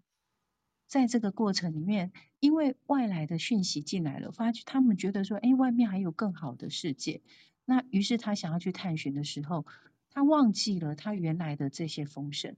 [0.90, 7.22] 在这个过程里面，因为外来的讯息进来了，发觉他们觉得说，哎，外面还有更好的世界。
[7.64, 9.68] 那于是他想要去探寻的时候，
[10.10, 12.56] 他忘记了他原来的这些丰盛，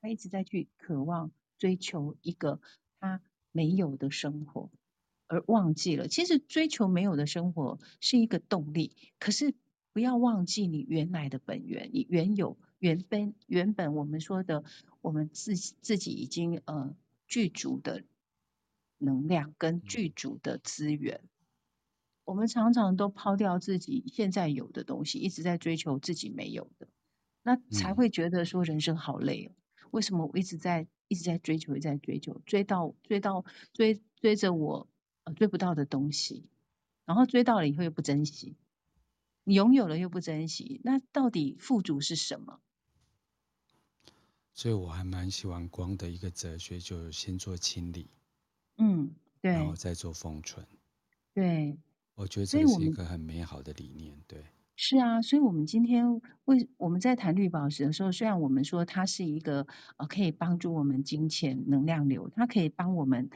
[0.00, 2.60] 他一直在去渴望追求一个
[3.00, 4.70] 他没有的生活，
[5.26, 8.94] 而忘记了，其实追求没有的生活是一个动力。
[9.18, 9.54] 可是
[9.92, 14.62] 不要忘记你原来的本源，你原有原本原本我们说的，
[15.00, 16.94] 我们自自己已经呃。
[17.30, 18.02] 具足的
[18.98, 21.22] 能量跟具足的资源，
[22.24, 26.88] 我们常常都抛掉自己现在有的东西，一直在追求自己没有的，
[27.44, 29.52] 那才会觉得说人生好累哦。
[29.92, 34.88] 为什么我一直在一直在追求，一直在追求，追到追到追追着我
[35.22, 36.50] 呃追不到的东西，
[37.04, 38.56] 然后追到了以后又不珍惜，
[39.44, 42.60] 你拥有了又不珍惜，那到底富足是什么？
[44.60, 48.10] 所以我还蛮喜欢光的一个哲学，就先做清理，
[48.76, 50.66] 嗯，对，然后再做封存，
[51.32, 51.78] 对，
[52.14, 54.44] 我觉得这是一个很美好的理念，对，
[54.76, 63.30] 是啊，所以我们今天为我们在谈绿宝石的时候，虽然我们说它是一个呃可以帮助我们金钱能量流，它可以帮我们。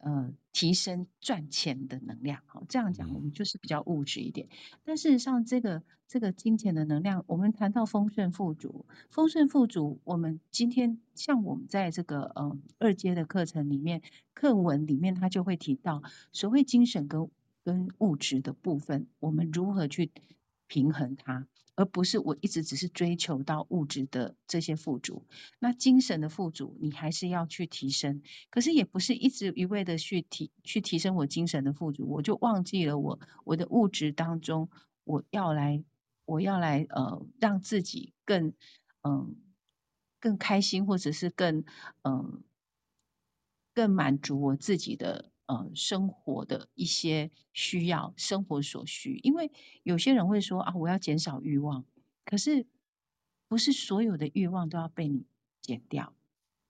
[0.00, 4.48] 呃，提升赚钱的能量，好，这样讲我们就是比较物质一点。
[4.84, 14.02] 但事实上，这个这个金钱的能量，我们谈到丰盛富足，丰盛富足，我们今天像我们在这个呃二阶的课程里面，
[14.34, 17.28] 课文里面，它就会提到所谓精神跟
[17.64, 20.10] 跟物质的部分，我们如何去
[20.68, 21.46] 平衡它。
[21.78, 25.24] 而不是我一直只是追求到物质的这些富足，
[25.60, 28.20] 那精神的富足你还是要去提升。
[28.50, 34.70] 可是也不是一直一味的去提去提升我精神的富足，我就忘记了我我的物质当中
[35.04, 35.84] 我要来
[36.24, 38.54] 我要来呃让自己更
[39.02, 39.36] 嗯、
[40.18, 41.62] 更开心，或者是更
[42.02, 42.42] 嗯、
[43.72, 45.30] 更满足我自己的。
[45.48, 49.50] 呃，生活的一些需要，生活所需，因为
[49.82, 51.86] 有些人会说啊，我要减少欲望，
[52.26, 52.66] 可是
[53.48, 55.24] 不是所有的欲望都要被你
[55.62, 56.12] 减掉，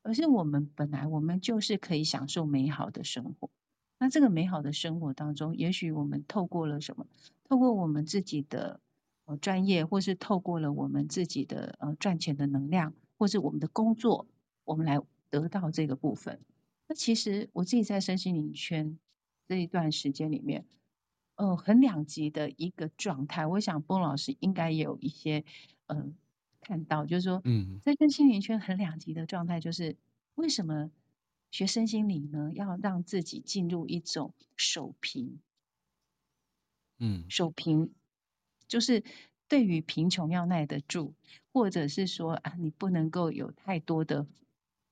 [0.03, 3.51] 而是我们本来我们就是可以享受美好的生活。
[3.99, 7.09] 那这个美好的生活当中，也许我们透过了什么？
[7.49, 8.79] 透过我们自己的
[9.25, 14.29] 呃专业，或是透过了我们自己的呃赚钱的能量，或是我们的工作，
[14.63, 16.39] 我们来得到这个部分。
[16.89, 18.99] 那其实我自己在身心灵圈
[19.47, 20.67] 这一段时间里面，
[21.35, 23.47] 呃，很两极的一个状态。
[23.47, 25.45] 我想波老师应该也有一些
[25.87, 26.13] 嗯、呃、
[26.61, 29.99] 看到，就是说，嗯，在身心灵圈很两极的状态，就是
[30.35, 30.91] 为什么
[31.51, 32.53] 学身心灵呢？
[32.55, 35.41] 要让自己进入一种守贫，
[36.99, 37.93] 嗯，守贫
[38.67, 39.05] 就是
[39.47, 41.13] 对于贫穷要耐得住，
[41.53, 44.27] 或者是说啊，你不能够有太多的。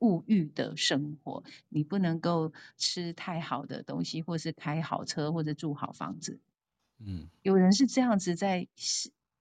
[0.00, 6.40] 物欲的生活，你不能够吃太好的东西，或是开好车，或者住好房子。
[6.98, 8.68] 嗯，有人是这样子在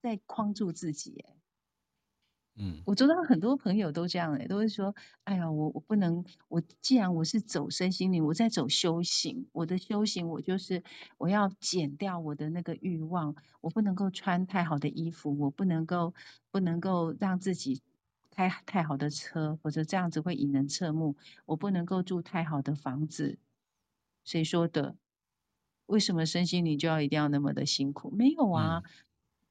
[0.01, 1.35] 在框住自己，哎，
[2.57, 10.83] 嗯，我知道很多朋友都这样，哎，都会说，哎呀，我我不能，我既然我是走身心灵，我在走修行，我的修行，我就是
[11.17, 16.13] 我要减掉我的那个欲望，我不能够穿太好的衣服，我不能够
[16.51, 17.81] 不能够让自己。
[18.35, 21.15] 开太好的车，或者这样子会引人侧目。
[21.45, 23.39] 我不能够住太好的房子，
[24.25, 24.95] 谁说的？
[25.85, 28.11] 为什么身心灵就要一定要那么的辛苦？
[28.11, 28.89] 没有啊，嗯、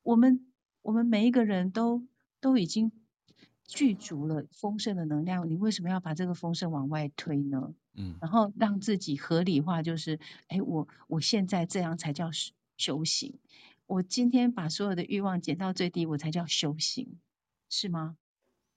[0.03, 0.47] 我们
[0.83, 2.07] 我们每一个人都
[2.41, 2.93] 都已经
[3.67, 7.75] 具足了丰盛的能量，你为什么要把这个丰盛往外推呢？
[7.95, 10.19] 嗯，然后让自己合理化，就是，
[10.49, 12.31] 哎，我我现在这样才叫
[12.77, 13.39] 修行。
[13.87, 17.21] 我今天把所有的欲望减到最低，我才叫修行，
[17.71, 18.17] 是吗？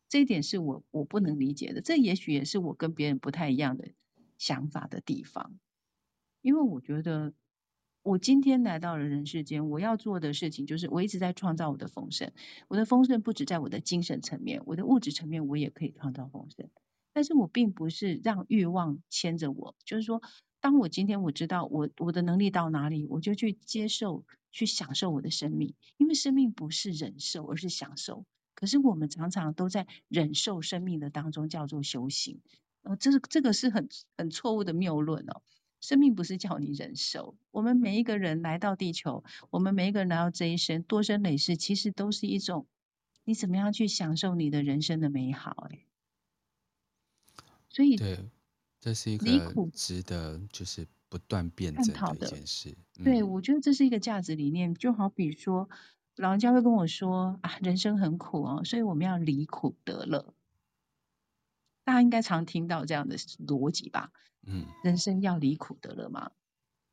[0.09, 3.89] 这一点是我我不能理解的，这也许也是我跟别人不太一样的
[4.37, 5.59] 想法的地方，
[6.41, 7.33] 因为我觉得
[8.03, 12.31] 我今天来到了人世间，我要做的事情就是我一直在创造我的丰盛，
[12.67, 16.69] 我的丰盛不止在我的精神层面，我的物质层面我也可以创造丰盛，
[17.13, 20.21] 但是我并不是让欲望牵着我，就是说，
[20.61, 24.25] 当我今天我知道我我的能力到哪里，我就去接受。
[24.49, 28.25] 去享受我的生命，因为生命不是忍受，而是享受。
[28.59, 32.41] 可是我们常常都在忍受生命的当中，叫做修行。
[32.81, 35.43] 呃，这是这个是很很错误的谬论哦。
[35.79, 42.65] 生命不是叫你忍受，我们每一个人来到地球，我们每一个人来到这一生，多生累世，其实都是一种
[43.25, 45.67] 你怎么样去享受你的人生的美好。
[45.69, 45.85] 哎，
[47.69, 48.27] 所以对，
[48.79, 52.75] 这是一个值得就是不断辩证的一件事。
[53.03, 55.69] 对，我觉得这是一个价值理念，就好比说。
[56.17, 60.33] 老人家会跟我说啊，人生很苦哦，所以我们要离苦得乐。
[61.83, 64.11] 大家应该常听到这样的逻辑吧？
[64.43, 66.31] 嗯，人生要离苦得乐嘛。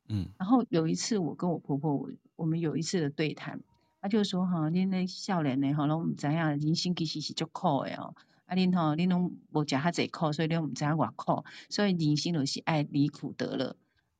[0.08, 0.28] 嗯。
[0.38, 3.62] 然后有一次，我跟我婆婆，我我们有一次的对谈，
[4.02, 8.14] 她就说哈，恁那少年呢，哈，拢唔知影人生其实是足苦的哦。
[8.44, 13.74] 啊，恁吼，恁拢无食哈济苦，所以恁唔知影偌苦，所以人生就是爱离苦得乐。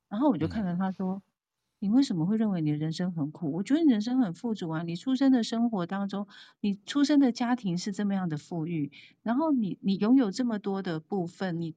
[0.09, 1.21] 然后我就看着她说。
[1.85, 3.51] 嗯你为什么会认为你的人生很苦？
[3.51, 4.81] 我觉得你人生很富足啊！
[4.81, 6.27] 你出生的生活当中，
[6.59, 11.75] 你出生的家庭是这么样的富裕，然后你你拥有这么多的部分，你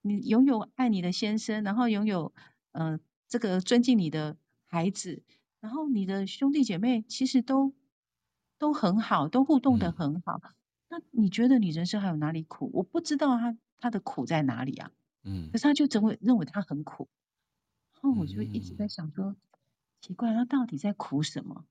[0.00, 2.32] 你拥有爱你的先生，然后拥有
[2.72, 5.22] 呃这个尊敬你的孩子，
[5.60, 7.74] 然后你的兄弟姐妹其实都
[8.56, 10.40] 都很好，都互动的很好。
[10.42, 10.54] 嗯。
[10.88, 12.70] 那你觉得你人生还有哪里苦？
[12.72, 14.90] 我不知道他他的苦在哪里啊？
[15.24, 17.08] 嗯，可是他就认为认为他很苦。
[18.02, 19.36] 然后我就一直在想说，
[20.00, 21.64] 奇怪，他到底在苦什么？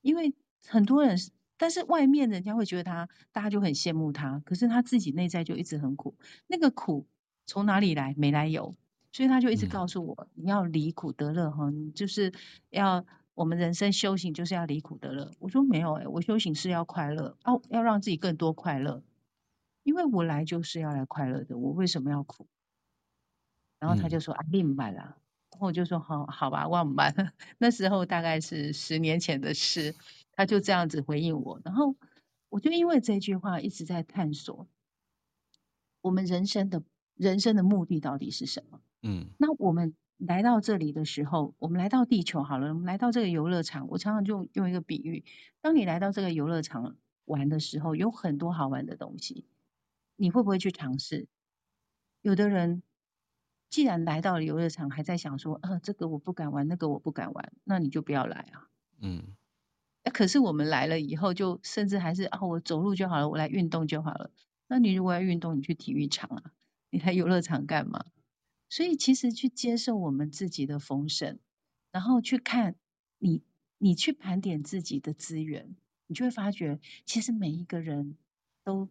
[0.00, 0.34] 因为
[0.66, 1.16] 很多人，
[1.56, 6.16] 但是外面人家会觉得他，大家就很羡慕他，可是他自己内在就一直很苦。
[6.46, 7.06] 那个苦
[7.46, 8.14] 从哪里来？
[8.16, 8.76] 没来由，
[9.12, 12.32] 所以他就一直告诉我，你要离苦得乐哈，你就是
[12.70, 15.32] 要我们人生修行就是要离苦得乐。
[15.38, 19.04] 我说没有哎，我修行是要快乐，要要让自己更多快乐，
[19.84, 22.48] 因为我来就是要来快乐的，我为什么要苦？
[23.78, 25.16] 然后他就说啊，明白了。
[25.66, 27.12] 我就说好，好吧，忘不了。
[27.58, 29.94] 那时候大概是十年前的事，
[30.32, 31.60] 他就这样子回应我。
[31.64, 31.96] 然后
[32.48, 34.66] 我就因为这句话一直在探索，
[36.00, 36.82] 我们人生的
[37.14, 38.80] 人生的目的到底是什么？
[39.02, 43.88] 嗯，那我们来到这里的时候，我们来到地球好了，我们来到这个游乐场。
[43.88, 45.24] 我常常就用一个比喻，
[45.60, 49.44] 当你来到这个游乐场玩的时候，有很多好玩的东西，
[50.16, 51.28] 你会不会去尝试？
[52.22, 52.82] 有的人。
[53.70, 58.68] 既然来到了游乐场，还在想说，呃，这个我不敢玩，那个我不敢玩，那你就不要来啊。
[58.98, 59.36] 嗯。
[60.12, 64.32] 可是我们来了以后，就甚至还是啊，我走路就好了，我来运动就好了。
[64.66, 66.52] 那你如果要运动，你去体育场啊，
[66.90, 68.06] 你来游乐场干嘛？
[68.68, 71.38] 所以其实去接受我们自己的丰盛，
[71.92, 72.76] 然后去看
[73.18, 73.42] 你，
[73.78, 78.16] 你去盘点自己的资源，你就会发觉，其实每一个人
[78.64, 78.88] 都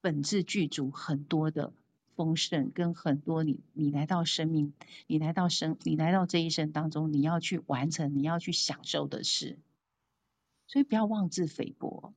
[0.00, 1.72] 本质具足很多的。
[2.18, 4.72] 丰盛跟很多你，你来到生命，
[5.06, 9.56] 你来到生，你来到这一生当中，你要去完成，你要去享受的事，
[10.66, 12.12] 所以不要妄自菲薄。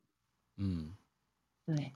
[0.58, 0.96] 嗯，
[1.68, 1.94] 对。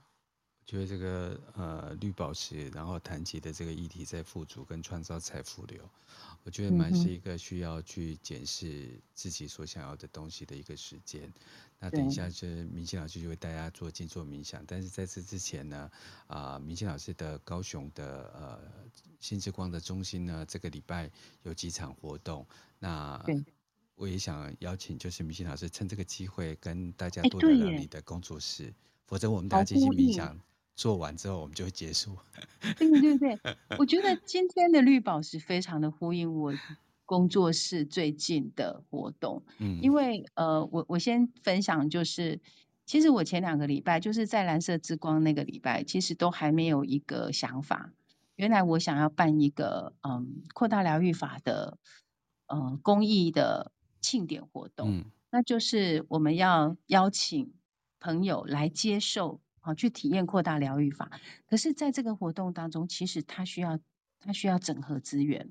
[0.66, 5.88] 我觉得这个呃绿宝石，然后谈及的这个议题在富足跟创造财富流，
[6.42, 11.32] 我觉得蛮是一个需要去检视自己所想要的东西的一个时间。
[11.78, 14.64] 那等一下，就是明心老师就为大家做静坐冥想。
[14.66, 15.88] 但是在这之前呢，
[16.26, 18.60] 啊、呃，明心老师的高雄的呃
[19.20, 21.08] 心之光的中心呢，这个礼拜
[21.44, 22.44] 有几场活动。
[22.80, 23.24] 那
[23.94, 28.74] 我也想邀请，就是明心老师趁这个机会跟大家多聊聊你的工作室，
[29.04, 30.36] 否则我们大家进行冥想。
[30.76, 32.18] 做完之后，我们就会结束。
[32.78, 33.38] 对对对，
[33.78, 36.52] 我觉得今天的绿宝石非常的呼应我
[37.06, 39.42] 工作室最近的活动。
[39.58, 42.40] 嗯，因为呃，我我先分享，就是
[42.84, 47.90] 其实我前两个礼拜就是在蓝色之光那个礼拜，其实都还没有一个想法。
[48.34, 51.78] 原来我想要办一个嗯扩大疗愈法的
[52.48, 57.54] 嗯公益的庆典活动，嗯，那就是我们要邀请
[57.98, 59.40] 朋友来接受。
[59.66, 61.10] 好，去体验扩大疗愈法。
[61.48, 63.80] 可是，在这个活动当中，其实它需要
[64.20, 65.50] 它需要整合资源。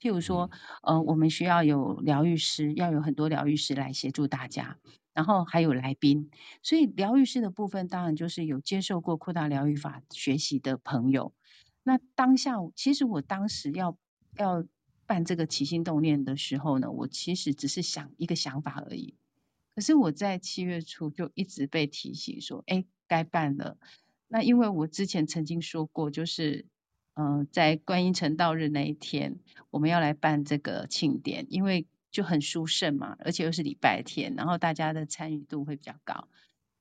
[0.00, 0.50] 譬如说，
[0.82, 4.78] 呃，我们需要有疗愈师，要有很多疗愈师来协助大家，
[5.12, 6.30] 然后还有来宾。
[6.62, 11.34] 所以，疗愈师的部分当然就是有接受过扩大疗愈法学习的朋友。
[11.82, 13.98] 那当下，其实我当时要
[14.38, 14.64] 要
[15.04, 19.16] 办这个起心动念的时候呢，我其实只是想一个想法而已。
[19.74, 22.84] 可是我在七月初就一直被提醒说，哎。
[23.10, 23.76] 该办了，
[24.28, 26.68] 那因为我之前曾经说过，就是，
[27.14, 29.40] 嗯、在观音成道日那一天，
[29.70, 36.28] 我们要来办这个庆典，因为就很殊胜嘛，而且又是礼拜天，然后大家的参与度会比较高。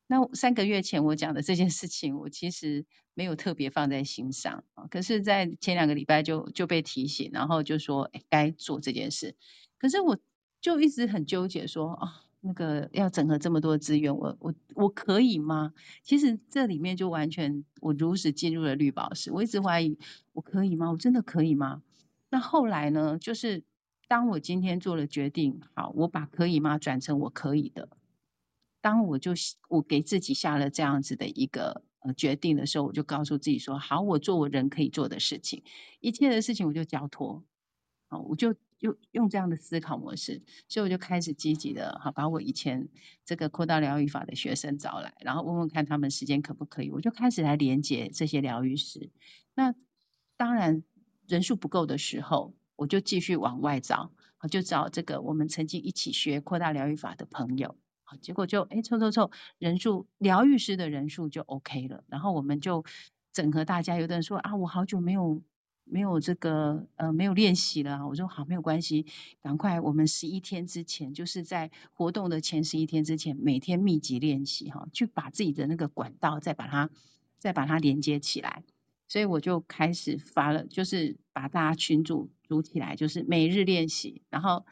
[0.05, 2.85] 那三个月前我讲的这件事情，我其实
[3.15, 9.35] 没有特别放在心上，可是，在前两个礼拜就就被提醒，然后就说，哎，该做这件事。
[9.79, 10.19] 可是我
[10.61, 15.73] 就一直很纠结说啊，那个要整合这么多资源，我我我可以吗？
[16.03, 19.97] 其实这里面就完全我如实进入了绿宝石，我一直怀疑
[20.31, 20.91] 我可以吗？
[20.91, 21.81] 我真的可以吗？
[22.29, 23.17] 那后来呢？
[23.17, 23.63] 就是
[24.07, 27.89] 当我今天做了决定，好，我把可以吗转成我可以的。
[28.81, 29.33] 当我就
[29.67, 35.63] 我给自己下了这样子的一个呃决定的时候，我就告诉自己说：好，我做我人可以做的事情，
[35.99, 37.43] 一切的事情我就交托。
[38.07, 42.89] 好，我就用用这样的思考模式，所以我就开始积极的好把我以前
[43.25, 49.11] 这个扩大疗愈法的学生找来，然后问问看他们时间可不可以，我就开始来连接这些疗愈师。
[49.53, 49.75] 那
[50.37, 50.83] 当然
[51.27, 54.11] 人数不够的时候，我就继续往外找，
[54.49, 57.77] 就找这个我们曾经一起学扩大疗愈法的朋友。
[58.21, 62.83] 结果就哎，凑凑凑，人数疗愈师的人数就 OK 了，然后我们就
[63.31, 63.97] 整合大家。
[63.97, 65.43] 有的人说啊，我好久没有
[65.89, 68.07] 没有这个呃没有练习了。
[68.07, 69.05] 我说好，没有关系，
[69.41, 76.89] 赶快我们十一天之前，就是在活动的前十一天之前，每天密集练习哈，去把自己的那个管道再把它
[77.37, 78.63] 再把它连接起来。
[79.07, 84.65] 所以我就开始发了，就是把大家群组组起来，就是每日练习，然后。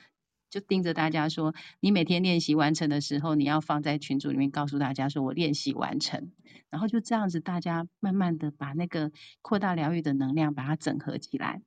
[0.50, 6.32] 就盯着大家说，你每天练习完成的时候，你要放在群组里面告诉大家说，我练习完成。
[6.70, 11.62] 然后就这样子，大家慢慢的把那个扩大疗愈的能量把它整合起来。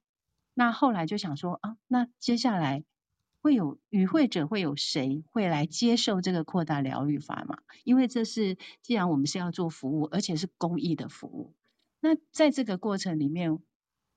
[0.55, 2.85] 那后来就想说啊，那接下来
[3.41, 7.59] 会有与会者会有谁会来接受这个扩大疗愈法嘛？
[7.85, 11.55] 因为这是既然我们是要做服务，而且是公益的服务，
[12.01, 13.59] 那在这个过程里面，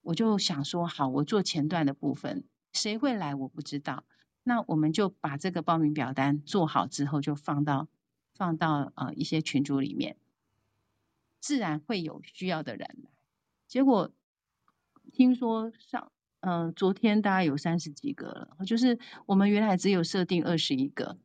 [0.02, 2.44] 我就想说，好，我做前段的部分，
[2.74, 4.04] 谁会来我不知道。
[4.44, 7.88] 那我们就把这个报名表单做好之后，就放到
[8.34, 10.18] 放到呃一些群组里面，
[11.40, 13.10] 自然会有需要的人来。
[13.68, 14.12] 结果
[15.12, 21.18] 听说上呃昨天大概有三十几个了，就是我们原来只有设定二十一个，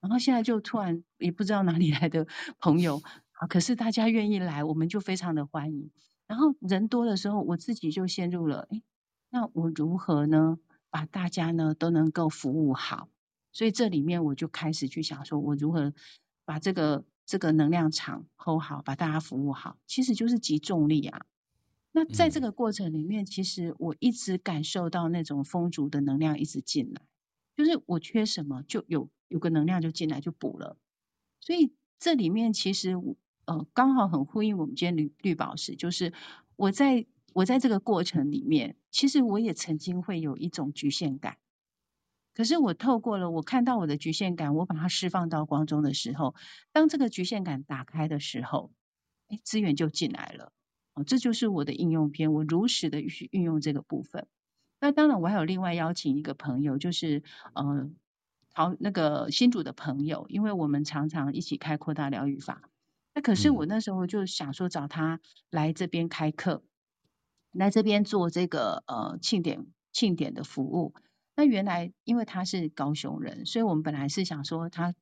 [0.00, 2.26] 然后现在就突然也不知道哪里来的
[2.58, 3.02] 朋友
[3.32, 5.90] 啊，可是大家愿意来，我们就非常的欢迎。
[6.26, 8.82] 然后人多的时候，我自己就陷入了，诶，
[9.30, 10.58] 那我如何呢？
[10.94, 13.08] 把大家呢都能够服务好，
[13.50, 15.92] 所以这里面我就开始去想说，我如何
[16.44, 21.26] 把这个这个能量场 hold 好，把大家服务好，其实就是集重力啊。
[21.90, 27.02] 那在这个过程里面，其实我一直感受到那种丰足的能量一直进来，
[27.56, 30.76] 就是我缺什么就有有个能量就进来就补了。
[31.40, 32.94] 所以这里面其实
[33.46, 36.12] 呃刚好很呼应我们今天绿绿宝石，就是
[36.54, 37.04] 我在。
[37.34, 41.36] 我在这个过程里面，其实我也曾经会有一种局限感。
[42.32, 46.34] 可是我透过了，我看到我的局限感，我把它释放到光中的时候，
[46.72, 48.72] 当这个局限感打开的时候，
[49.28, 50.52] 哎，资源就进来了。
[50.94, 54.28] 哦，这就是我的应用篇，我如实的去运用这个部分。
[54.80, 57.90] 那当然，我还有另外邀请一个朋友，就是呃，
[58.52, 62.70] 好那个新主的朋友，因为我们常常一起开扩大疗愈法。
[63.12, 65.20] 那可是我那时候就想说，找他
[65.50, 66.62] 来这边开课。
[67.54, 70.94] 来这边做这个呃庆典庆典的服务，
[71.36, 74.94] 那原来因为他是高雄人，所以我们本来是想说他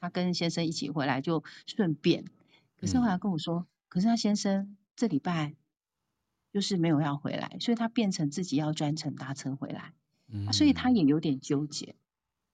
[0.00, 2.24] 他跟先生一起回来就顺便，
[2.78, 5.54] 可是后来跟我说，嗯、可是他先生这礼拜
[6.52, 9.94] 就是没有要回来，所以他变成自己要专程搭车回来，
[10.28, 11.94] 嗯，所以他也有点纠结。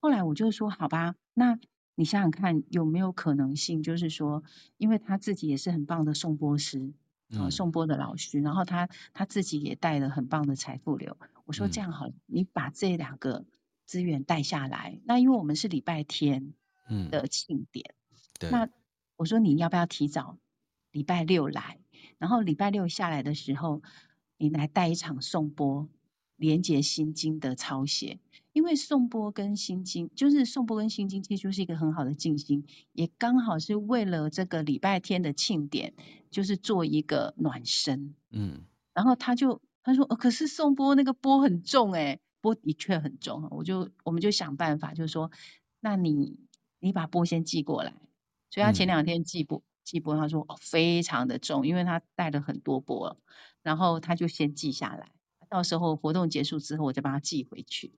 [0.00, 1.59] 后来我就说好吧，那
[1.94, 4.44] 你想想看有没有可能性，就是说，
[4.76, 6.92] 因为他自己也是很棒的颂钵师。
[7.38, 11.16] 啊，宋波的老师，然后他他自己也带了很棒的财富流。
[11.44, 13.44] 我说这样好，你把这两个
[13.84, 15.00] 资源带下来。
[15.04, 16.54] 那因为我们是礼拜天
[17.10, 17.94] 的庆典，
[18.38, 18.68] 对，那
[19.16, 20.38] 我说你要不要提早
[20.90, 21.78] 礼拜六来？
[22.18, 23.82] 然后礼拜六下来的时候，
[24.36, 25.88] 你来带一场颂钵。
[26.37, 28.20] 连接心经的抄写，
[28.53, 35.95] 因为颂钵跟心经，就是颂钵跟心经，其实就是一个很好的静心，也刚好是为了这个礼拜天的庆典，
[36.30, 38.14] 就是做一个暖身。
[38.30, 45.30] 嗯，然后他就他说，哦，可是颂钵那个钵很重诶，钵的确很重，我就我们就想办法，就是说，
[45.80, 46.39] 那你
[46.80, 47.95] 你把钵先寄过来，
[48.51, 53.16] 所以他前两天寄钵寄钵，他说哦非常的重，因为他带了很多钵，
[53.62, 55.09] 然后他就先寄下来。
[55.49, 57.94] 到时候活动结束之后，我再把它寄回去，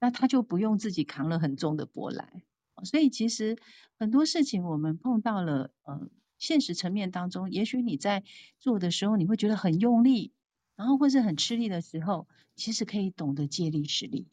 [0.00, 2.42] 那他就不用自己扛了很重的波来。
[2.84, 3.58] 所以其实
[3.98, 8.24] 很多事情我们碰到了，呃，现实层面当中，也许你在
[8.58, 10.32] 做的时候你会觉得很用力，
[10.76, 12.26] 然后或是很吃力的时候，
[12.56, 14.28] 其实可以懂得借力使力。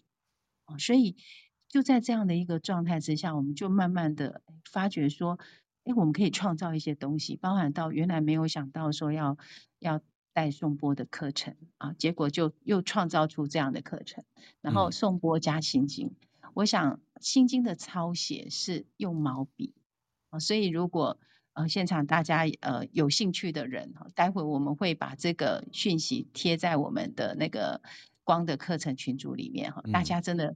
[0.79, 1.15] 所以
[1.67, 5.39] 就在这样的一个状态之下，我们就慢慢的发觉说，
[5.83, 9.37] 哎，我们可以创造一些东西，包含到原来没有想到说要
[9.79, 10.01] 要。
[10.37, 14.23] 带颂钵的课程啊，结果就又创造出这样的课程，
[14.61, 16.13] 然后颂钵加心经，
[16.53, 19.73] 我想心经的抄写是用毛笔
[20.29, 21.19] 啊，所以如果
[21.53, 27.81] 呃现场大家呃有兴趣的人，待会我们会把这个讯息贴在我们的那个
[28.23, 30.55] 光的课程群组里面哈，大家真的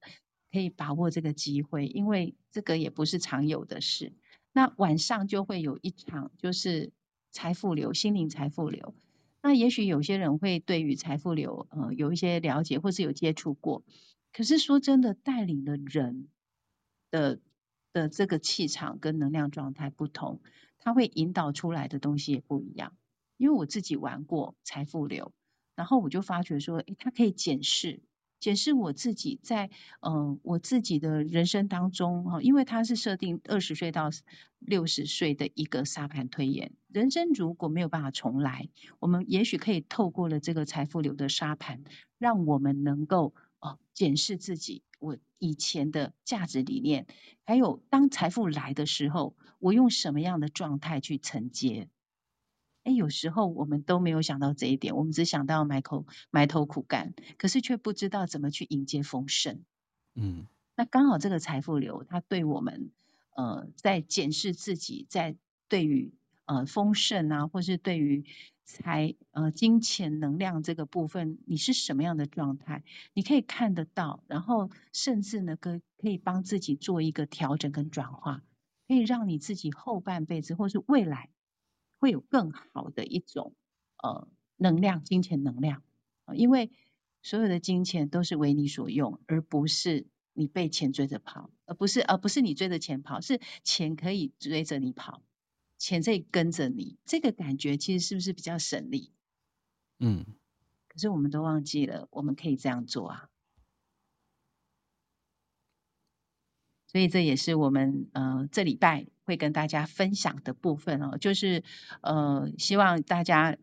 [0.52, 4.14] 可以把握这个机会，因为这个也不是常有的事。
[4.54, 6.92] 那晚上就会有一场就是
[7.32, 8.94] 财富流，心灵财富流。
[9.44, 13.84] 那也许有些人会对于财富流呃有一些了解，或是有接触过。
[14.32, 16.28] 可是说真的，带领的人
[17.10, 17.40] 的
[17.92, 20.42] 的这个气场跟能量状态不同，
[20.80, 22.96] 他会引导出来的东西也不一样。
[23.38, 25.34] 因为我自己玩过财富流，
[25.76, 28.04] 然后我就发觉说，诶，它可以检视。
[28.42, 29.70] 解释我自己在
[30.02, 34.10] 嗯、我自己的人生当中哈，因为它是设定二十岁到
[34.60, 36.74] 六十岁的一个沙盘推演。
[36.88, 38.68] 人生如果没有办法重来，
[39.00, 41.84] 我们也许可以透过了这个财富流的沙盘，
[42.18, 47.06] 让我们能够哦检视自己我以前的价值理念，
[47.46, 51.88] 还有当财富来的时候，我用什么样的状态去承接。
[52.84, 59.64] 哎，有时候我们都没有想到这一点，我们只想到埋头埋头苦干，可是却不知道怎么去迎接丰盛。
[60.16, 62.90] 嗯，那刚好这个财富流，它对我们
[63.36, 65.36] 呃，在检视自己，在
[65.68, 66.14] 对于
[66.46, 68.26] 呃丰盛啊，或是对于
[68.66, 78.42] 财呃金钱能量这个部分，你是什么样的状态，你可以看得到，然后甚至呢，可可以帮自己做一个调整跟转化，
[78.88, 81.30] 可以让你自己后半辈子或是未来。
[82.02, 83.54] 会有更好的一种
[84.02, 84.28] 呃
[84.58, 85.84] 能量，金钱能量，
[86.34, 86.72] 因为
[87.22, 95.22] 所有的金钱都是为你所用，而不是你被钱追着跑，而不是而不是你追着钱跑，是钱可以追着你跑，
[95.78, 99.12] 钱可以跟着你，这个感觉其实是不是比较省力？
[100.00, 100.26] 嗯，
[100.88, 103.30] 可是我们都忘记了，我们可以这样做啊。
[106.88, 111.64] 所以这也是我们呃这礼拜会跟大家分享的部分哦，就是
[112.02, 113.56] 呃希望大家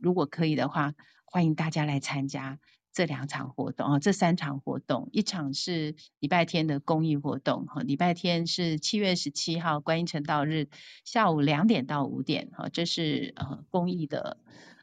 [0.00, 0.94] 如果可以的话，
[1.26, 2.58] 欢迎大家来参加
[2.94, 10.70] 这两场活动哦，这三场活动，一场是礼拜天的公益活动哈，礼拜天是七月十七号观音成道日
[11.04, 14.38] 下午两点到五点哈，这是呃公益的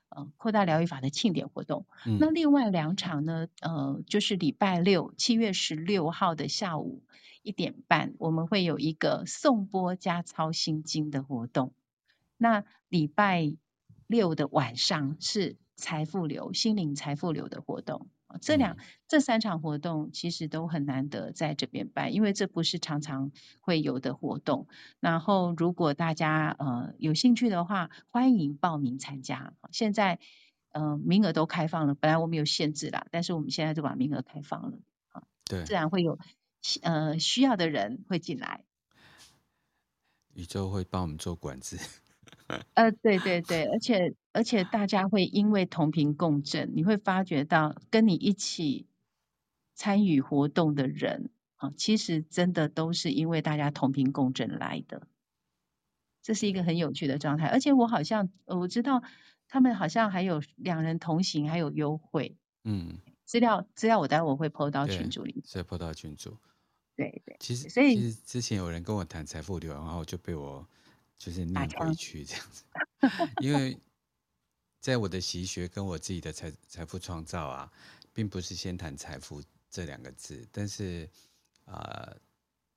[0.09, 1.87] 呃扩大疗愈法的庆典活动。
[2.05, 7.01] 嗯、那另外两场呢，呃就是礼拜六七月十六号的下午。
[7.43, 11.73] 一点半，我们会有一个颂钵加抄心经的活动。
[12.37, 13.55] 那礼拜
[14.07, 18.07] 六的晚上是财富流、心灵财富流的活动。
[18.41, 23.31] 这两、嗯、这三场活动其实都很难得在这边办，因为这不是常常
[23.61, 24.67] 会有的活动。
[24.99, 29.53] 然后，如果大家呃有兴趣的话，欢迎报名参加。
[29.71, 30.17] 现在
[30.71, 34.79] 呃名额都开放了，本来我们有限制啦，但是我们现在就把名额开放了
[35.09, 35.23] 啊。
[35.45, 36.17] 对，自然会有。
[36.81, 38.63] 呃，需要的人会进来，
[40.33, 41.77] 宇宙会帮我们做管制。
[42.73, 48.87] 呃，对对对，而且而且大家会因为同频共振，你会发觉到跟你一起
[49.73, 55.07] 参与活动的人啊，其实真的都是因为大家同频共振来的，
[56.21, 57.47] 这是一个很有趣的状态。
[57.47, 59.03] 而且我好像我知道
[59.47, 66.37] 他们好像还有两人同行还有优惠，嗯，资料资料我待会我会 po 到群组里，再 po 到群组。
[66.95, 70.67] 对对，其实所以其实之前有人跟我谈财富流，然后就被我
[71.17, 72.63] 就是念回去这样子，
[73.41, 73.77] 因为
[74.79, 77.71] 在我的习学跟我自己的财财富创造啊，
[78.13, 81.09] 并不是先谈财富这两个字，但是
[81.65, 82.17] 啊、呃，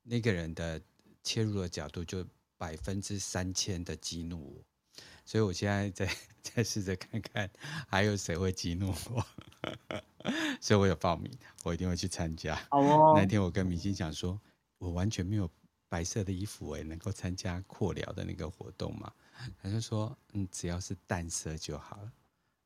[0.03, 0.81] 那个人的
[1.21, 2.25] 切入的角度就
[2.57, 4.65] 百分之三千的激怒我，
[5.27, 6.09] 所以我现在在
[6.41, 7.49] 在试着看看
[7.89, 9.25] 还有谁会激怒我。
[10.61, 11.29] 所以我有报名，
[11.63, 12.55] 我一定会去参加。
[12.69, 13.13] 好哦。
[13.17, 14.39] 那天我跟明星讲说，
[14.77, 15.49] 我完全没有
[15.89, 19.11] 白色的衣服诶，能够参加扩疗的那个活动嘛？
[19.61, 22.11] 他就说，嗯，只要是淡色就好了。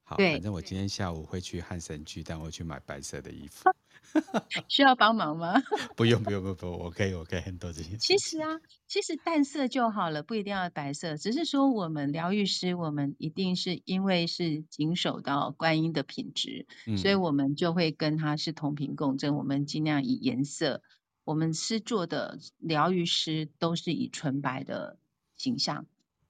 [0.04, 3.68] 好，反正我今天下午会去汉神巨蛋，但我会去买白色的衣服。
[4.68, 5.62] 需要帮忙吗？
[5.96, 7.98] 不用不用不用不，我可以我可以很多这些。
[7.98, 11.18] 其实啊，其实淡色就好了，不一定要白色。
[11.18, 19.36] 只是说我们疗愈师，我们一定是因为是谨守到观音的品质，嗯、所以我们就会跟他是同频共振。
[19.36, 20.82] 我们尽量以颜色，
[21.24, 24.98] 我们师做的疗愈师都是以纯白的
[25.38, 25.86] 形象，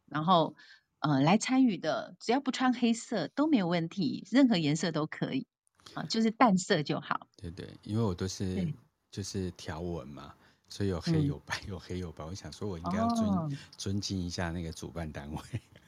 [0.07, 0.55] 然后
[0.99, 5.47] 呃来参与的，只要不穿黑色都没有问题，任何颜色都可以。
[5.93, 7.27] 啊，就是淡色就好。
[7.38, 8.73] 对对，因为我都是
[9.11, 10.34] 就是条纹嘛，
[10.67, 12.23] 所以有黑有白，有黑有白。
[12.23, 15.39] 我想说，我应该要尊、哦、尊敬一下那个主办单位。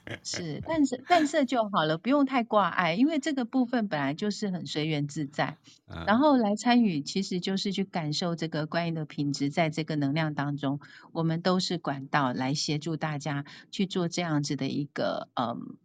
[0.22, 5.58] 是，淡色淡色就好了，不用太挂碍，因为这个部分本来就是很随缘自在。
[5.88, 10.82] 嗯、然后来参与，其实就是去感受这个观音的品质，在这个能量当中，
[11.14, 15.78] 我们都是管道来协助大家去做这样子的一个嗯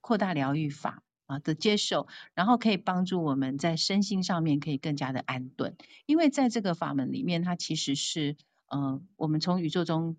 [0.00, 5.76] 扩大疗愈法啊的接受，然后可以帮助我们在身心上面可以更加的安顿，
[6.06, 8.36] 因为在这个法门里面，它其实是
[8.68, 10.16] 嗯我们从宇宙中。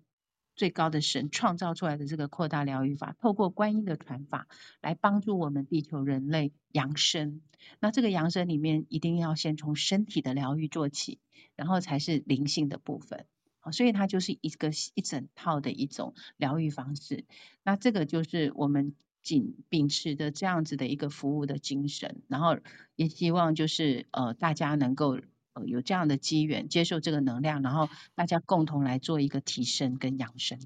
[0.54, 4.48] 最高的神创造出来的这个扩大疗愈法，透过观音的传法
[4.82, 7.40] 来帮助我们地球人类扬升。
[7.80, 11.20] 那这个扬升里面，一定要先从身体的疗愈做起，
[11.56, 13.24] 然后才是灵性的部分。
[13.72, 17.24] 所以它就是一个一整套的一种疗愈方式。
[17.64, 22.58] 那这个就是我们仅秉持的这样子的一个服务的精神，然后
[22.96, 25.18] 也希望就是呃大家能够。
[25.54, 30.58] 呃，有这样的机缘，接受这个能量，然后大家共同来做一个提升跟养生。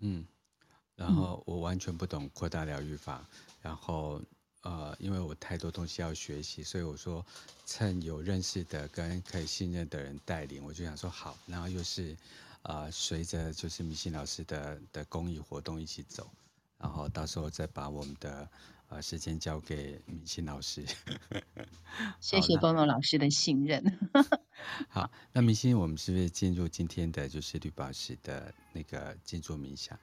[0.00, 0.26] 嗯，
[0.96, 4.20] 然后我完全不懂扩大疗愈法，嗯、然后
[4.62, 7.24] 呃，因为我太多东西要学习，所以我说
[7.64, 12.16] 趁有认识的跟可以信任的人带领，我就想说好，然后又是
[12.62, 16.28] 呃随着就是明星老师的的公益活动一起走，
[16.84, 18.46] 然后到时候再把我们的。
[18.90, 20.84] 呃时间交给明星老师，
[22.20, 23.82] 谢谢东东老师的信任。
[24.90, 29.98] 好，那明星，我们是不是进入今天的就是绿宝石的那个静坐冥想？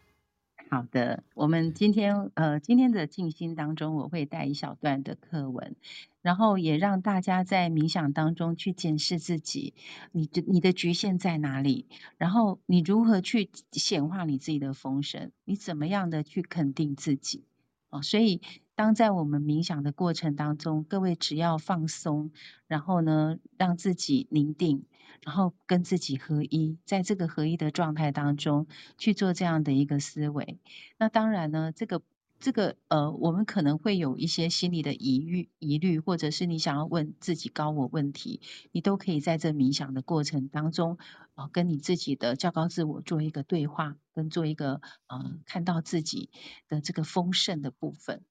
[0.74, 5.76] 好的，我们今天呃今天的静心当中，我会带一小段的课文，
[6.22, 9.74] 然后也让大家在冥想当中去检视自己，
[10.14, 17.44] 你的你的局限在哪里，然后你如何去显化你自己的丰盛，你怎么样的去肯定自己。
[17.92, 18.42] 哦，所以。
[18.74, 22.32] 当在我们冥想的过程当中，各位只要放松，
[22.66, 24.86] 然后呢，让自己宁定，
[25.24, 28.66] 然后跟自己合一，在这个合一的状态当中
[28.98, 30.58] 去做这样的一个思维。
[30.98, 32.02] 那当然呢，这个
[32.42, 40.98] 这个呃，我们可能会有一些心理的疑虑、疑虑，或者是你想要问自己高我问题，你都可以在这冥想的过程当中
[41.36, 46.32] 啊、跟你自己的较高自我做一个对话，跟做一个呃，看到自己
[46.68, 48.26] 的这个丰盛的部分。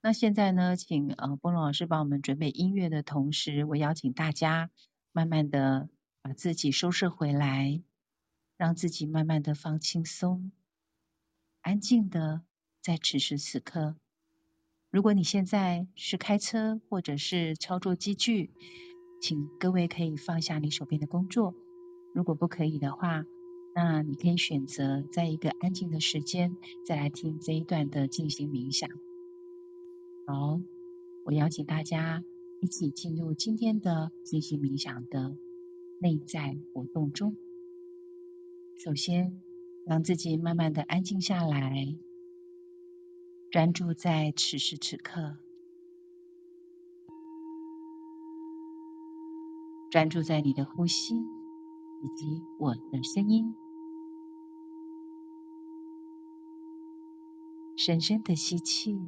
[0.00, 4.70] 那现在呢，请呃波龙老师帮我们准备音乐的同时，我邀请大家
[5.10, 5.88] 慢慢的
[6.22, 7.82] 把自己收拾回来，
[8.56, 10.52] 让自己慢慢的放轻松，
[11.60, 12.42] 安静的
[12.86, 13.96] 在此时此刻。
[14.92, 18.52] 如果你现在是开车或者是操作机具，
[19.20, 21.52] 请各位可以放下你手边的工作。
[22.14, 23.24] 如果不可以的话，
[23.74, 26.56] 那你可以选择在一个安静的时间
[26.86, 28.88] 再来听这一段的静心冥想。
[30.28, 30.60] 好，
[31.24, 32.22] 我邀请大家
[32.62, 35.36] 一起进入今天的静心冥想的
[36.00, 37.34] 内在活动中。
[38.78, 39.42] 首先，
[39.84, 41.96] 让自己慢慢的安静下来，
[43.50, 45.38] 专注在此时此刻，
[49.90, 53.54] 专注在你的呼吸以及我的声音，
[57.76, 59.00] 深深的吸气。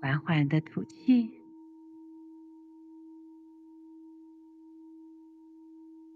[0.00, 1.30] 缓缓的吐气，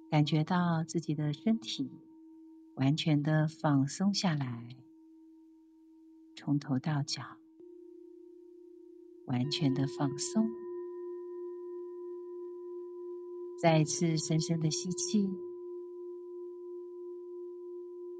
[0.09, 1.91] 感觉到自己的身体
[2.77, 4.75] 完全的放松下来，
[6.37, 7.23] 从头到脚
[9.27, 10.51] 完全的放松。
[13.61, 15.31] 再一次深深的吸气，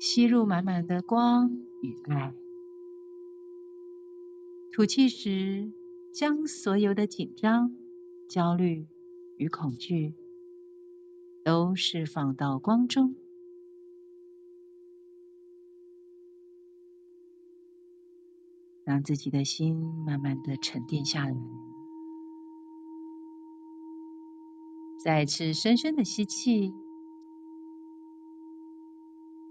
[0.01, 1.51] 吸入满满的光
[1.83, 2.35] 与爱。
[4.73, 5.71] 吐气时，
[6.13, 7.77] 将所有的紧张、
[8.29, 8.87] 焦虑
[9.37, 10.15] 与恐惧
[11.45, 13.15] 都释放到光中，
[18.85, 19.77] 让自己的心
[20.07, 21.37] 慢慢的沉淀下来。
[25.03, 26.73] 再次深深的吸气。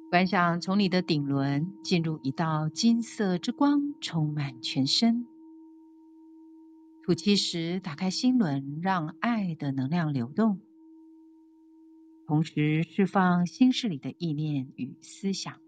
[0.10, 5.26] 观想从你的顶轮进入一道金色之光，充满全身。
[7.02, 10.62] 吐气时，打开心轮，让爱的能量流动，
[12.28, 15.63] 同时释放心事里的意念与思想。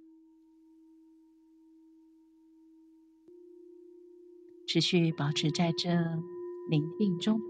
[4.68, 5.90] 持续保持在这
[6.70, 7.42] 宁静中。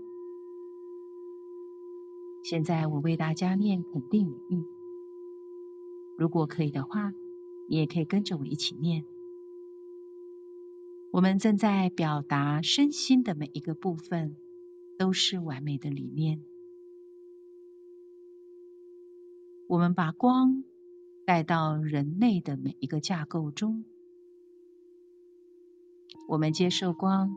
[2.44, 4.64] 现在，我为大家念肯定语。
[6.18, 7.14] 如果可以的话，
[7.68, 9.06] 你也可以跟着我一起念。
[11.12, 14.36] 我们正在表达身心的每一个部分
[14.98, 16.44] 都是完美的理念。
[19.68, 20.64] 我们把光
[21.26, 23.86] 带到人类的每一个架构中，
[26.28, 27.36] 我们接受光，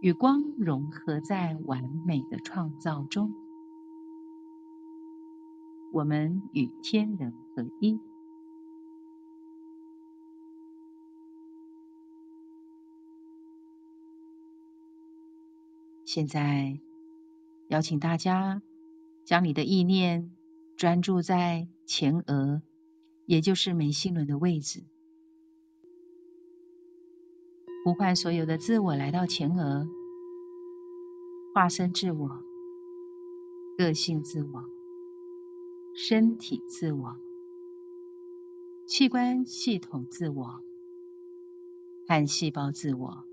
[0.00, 3.34] 与光融合在完美的创造中，
[5.92, 8.00] 我们与天人合一。
[16.04, 16.78] 现在，
[17.68, 18.60] 邀请大家
[19.24, 20.30] 将你的意念
[20.76, 22.60] 专注在前额，
[23.24, 24.84] 也就是眉心轮的位置，
[27.84, 29.88] 呼唤所有的自我来到前额，
[31.52, 32.44] 化身自我、
[33.76, 34.64] 个性自我、
[35.92, 37.16] 身体自我、
[38.86, 40.62] 器官系统自我
[42.06, 43.24] 和细胞自我。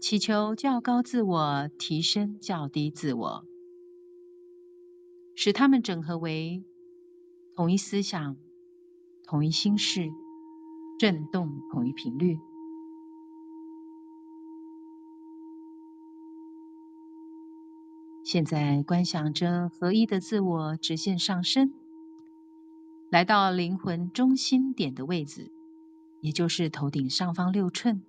[0.00, 3.44] 祈求较高自我提升较低自我，
[5.34, 6.64] 使他们整合为
[7.54, 8.38] 同一思想、
[9.24, 10.08] 同一心事、
[10.98, 12.38] 振动同一频率。
[18.24, 21.72] 现在观想着合一的自我直线上升，
[23.10, 25.50] 来到灵魂中心点的位置，
[26.20, 28.02] 也就是头顶上方六寸。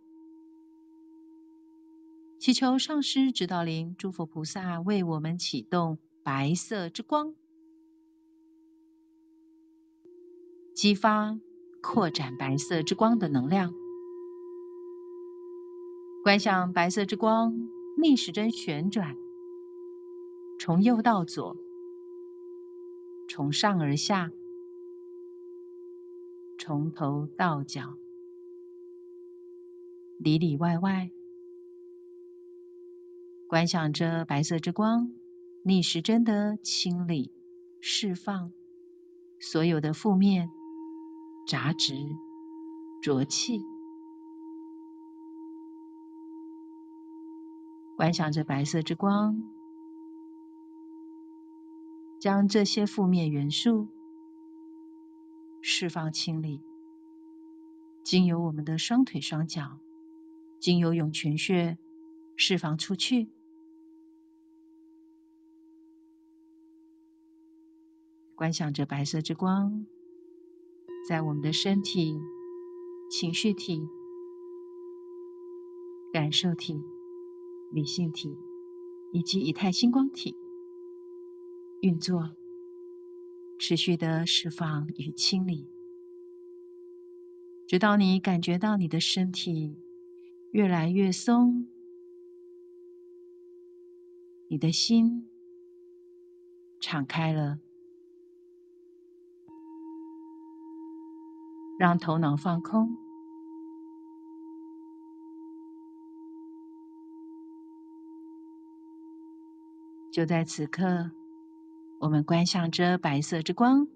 [2.37, 7.33] 祈求上师、指导灵、诸佛菩萨为我们启动白色之光，
[10.73, 11.39] 激发、
[11.81, 13.73] 扩展白色之光的能量。
[16.23, 19.15] 观想白色之光逆时针旋转，
[20.59, 21.57] 从右到左，
[23.29, 24.31] 从上而下，
[26.57, 27.95] 从头到脚，
[30.17, 31.09] 里里外外。
[33.47, 35.13] 观想着白色之光，
[35.63, 37.31] 逆时针的清理、
[37.79, 38.51] 释放
[39.39, 40.51] 所有的负面、
[41.49, 42.15] 杂质、
[43.01, 43.65] 浊气。
[47.97, 49.41] 观想着白色之光，
[52.19, 53.87] 将这些负面元素
[55.59, 56.61] 释放、清理，
[58.03, 59.79] 经由我们的双腿、双脚，
[60.59, 61.79] 经由涌泉穴
[62.35, 63.27] 释放出去。
[68.35, 69.87] 观想着白色之光，
[71.09, 72.21] 在我们的身体、
[73.09, 73.89] 情绪体、
[76.13, 76.83] 感受体、
[77.71, 78.37] 理性体
[79.11, 80.37] 以及以太星光体
[81.81, 82.29] 运作，
[83.57, 85.67] 持续的释放与清理，
[87.65, 89.79] 直到你感觉到你的身体
[90.51, 91.67] 越来越松，
[94.47, 95.27] 你的心
[96.79, 97.59] 敞开了。
[101.79, 102.97] 让头脑放空，
[110.11, 111.11] 就在此刻，
[112.01, 113.87] 我们观想着白色之光，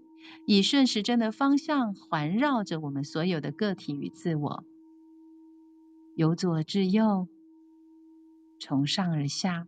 [0.45, 4.63] 以顺时针的方向环绕着我们所有的个体与自我，
[6.15, 7.27] 由左至右，
[8.59, 9.67] 从上而下，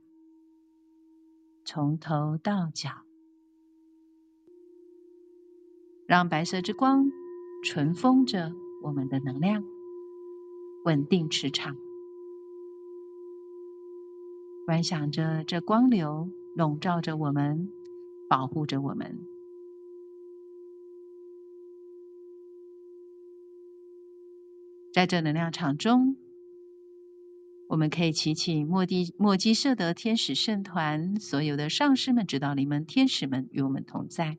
[1.65, 2.91] 从头到脚，
[6.05, 7.11] 让白色之光。
[7.65, 8.53] 尘封着
[8.83, 9.65] 我们的能量，
[10.83, 11.75] 稳定磁场。
[14.67, 17.71] 观想着这光流笼罩着我们，
[18.29, 19.19] 保护着我们。
[24.93, 26.17] 在这能量场中，
[27.67, 34.37] 我们可以祈请莫地莫基舍德天使圣团所有的上师们、指导灵们、天使们与我们同在。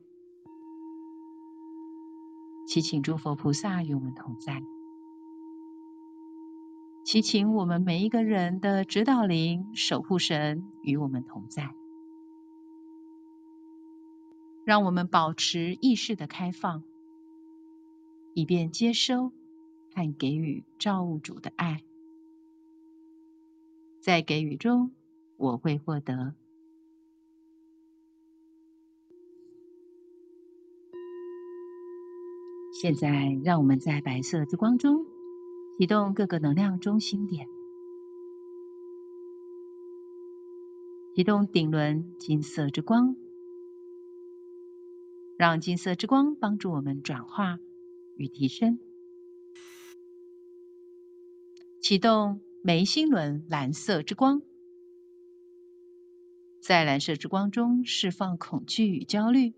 [2.67, 4.61] 祈请诸佛菩萨与我们同在，
[7.05, 11.73] 祈请我们每一个人的指导灵、守护神与我们同在，
[14.65, 16.83] 让我们保持意识的开放，
[18.33, 19.31] 以便接收
[19.95, 21.85] 和给予造物主的爱，
[24.01, 24.91] 在给予中，
[25.37, 26.35] 我会获得。
[32.79, 33.09] 现在，
[33.43, 35.07] 让我们在白色之光中
[35.79, 37.47] 启动各个能量中心点，
[41.15, 43.15] 启动顶轮金色之光，
[45.39, 47.57] 让金色之光帮助我们转化
[48.15, 48.77] 与提升；
[51.81, 54.43] 启动眉心轮蓝色之光，
[56.61, 59.55] 在蓝色之光中释放恐惧与焦虑，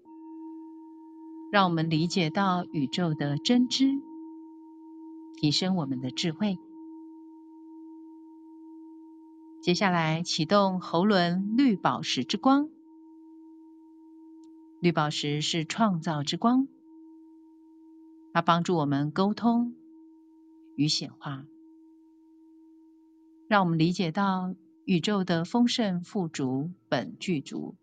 [1.52, 4.00] 让我们理解到宇宙的真知，
[5.36, 6.60] 提升我们的智慧。
[9.60, 12.70] 接下来启动喉轮绿宝石之光，
[14.80, 16.68] 绿宝石是创造之光，
[18.32, 19.76] 它帮助我们沟通
[20.76, 21.45] 与显化，
[23.47, 24.54] 让我们理解到
[24.86, 27.76] 宇宙的丰盛富足本具足。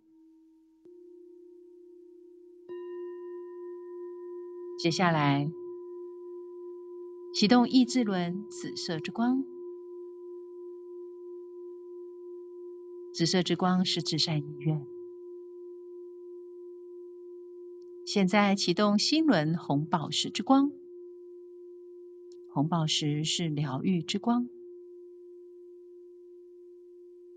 [4.79, 5.51] 接下来
[7.33, 9.45] 启动意志轮紫色之光。
[13.13, 14.87] 紫色之光是至善意愿。
[18.05, 20.71] 现在启动心轮红宝石之光，
[22.49, 24.49] 红宝石是疗愈之光。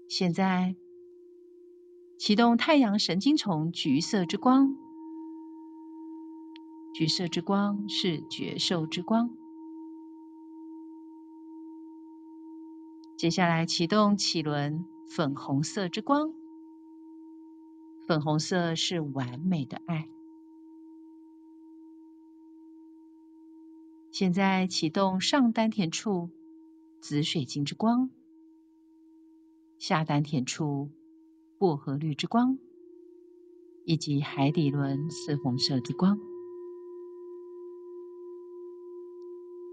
[0.08, 0.76] 现在
[2.18, 4.78] 启动太阳神经丛橘色之光，
[6.94, 9.36] 橘色之光是觉受之光。
[13.18, 14.86] 接下来启动起轮。
[15.10, 16.36] 粉红色之光，
[18.06, 20.08] 粉红色是完美的爱。
[24.12, 26.30] 现在启动上丹田处
[27.02, 28.12] 紫水晶之光，
[29.80, 30.92] 下丹田处
[31.58, 32.60] 薄荷绿之光，
[33.84, 36.29] 以及海底轮四红色之光。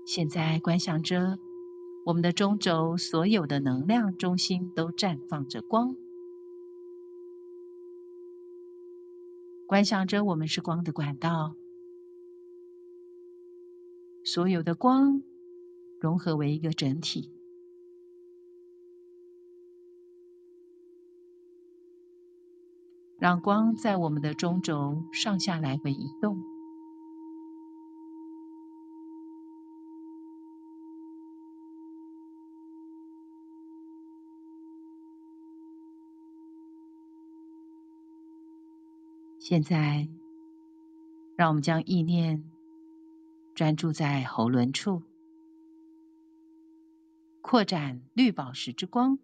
[0.07, 1.39] 现在观想着。
[2.07, 5.97] 我们的中轴所有的能量中心都绽放着光，
[9.67, 11.57] 观想着我们是光的管道，
[14.23, 15.25] 所有的光
[15.99, 17.33] 融合为一个整体，
[23.19, 26.56] 让光在我们的中轴上下来回移动。
[39.49, 40.09] 现在，
[41.37, 42.51] 让我们将意念
[43.55, 45.05] 专注在喉轮处，
[47.43, 49.21] 扩展绿宝石之光，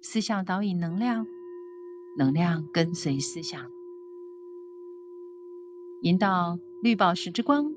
[0.00, 1.26] 思想导引能量，
[2.16, 3.68] 能量跟随思想，
[6.02, 7.74] 引导绿宝石之光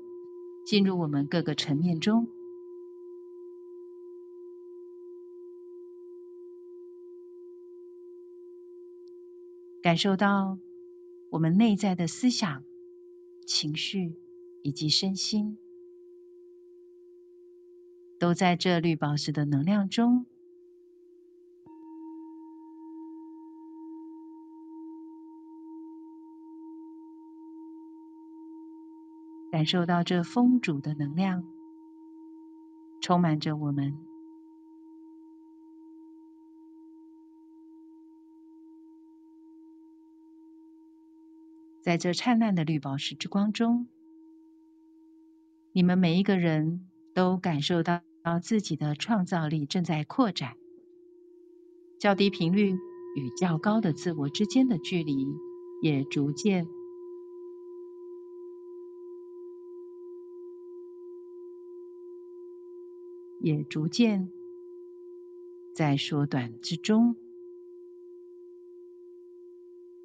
[0.64, 2.28] 进入我们各个层面中。
[9.84, 10.58] 感受到
[11.30, 12.64] 我们内在的思想、
[13.46, 14.16] 情绪
[14.62, 15.58] 以及身心，
[18.18, 20.24] 都在这绿宝石的能量中。
[29.52, 31.44] 感受到这风主的能量，
[33.02, 34.13] 充满着我们。
[41.84, 43.88] 在这灿烂的绿宝石之光中，
[45.70, 48.00] 你们每一个人都感受到
[48.42, 50.56] 自己的创造力正在扩展，
[51.98, 55.26] 较低频率与较高的自我之间的距离
[55.82, 56.66] 也逐渐
[63.42, 64.30] 也逐渐
[65.74, 67.14] 在缩短之中。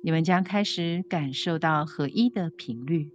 [0.02, 3.12] 你们将开始感受到合一的频率，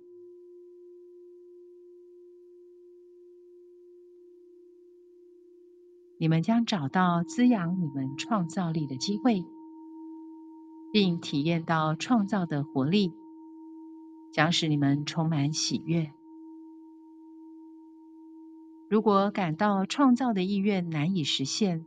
[6.18, 9.44] 你们将找到滋养你们创造力的机会，
[10.92, 13.12] 并体验到创造的活力，
[14.30, 16.12] 将使你们充满喜悦。
[18.90, 21.86] 如果感到创造的意愿难以实现，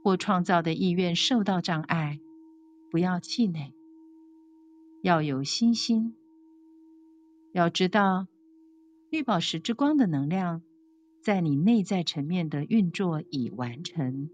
[0.00, 2.20] 或创造的意愿受到障碍，
[2.88, 3.74] 不要气馁。
[5.02, 6.14] 要有信心，
[7.50, 8.28] 要知道
[9.10, 10.62] 绿宝石之光的能量
[11.20, 14.30] 在你内在层面的运作已完成，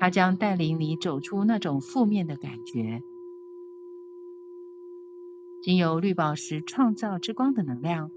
[0.00, 3.00] 它将带领你走出那种负面的感觉。
[5.62, 8.10] 经由绿宝石创造之光的能量，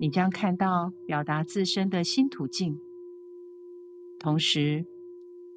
[0.00, 2.80] 你将看到表达自身的新途径，
[4.18, 4.84] 同时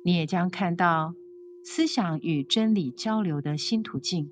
[0.04, 1.16] 你也将看到。
[1.66, 4.32] 思想与真理交流的新途径，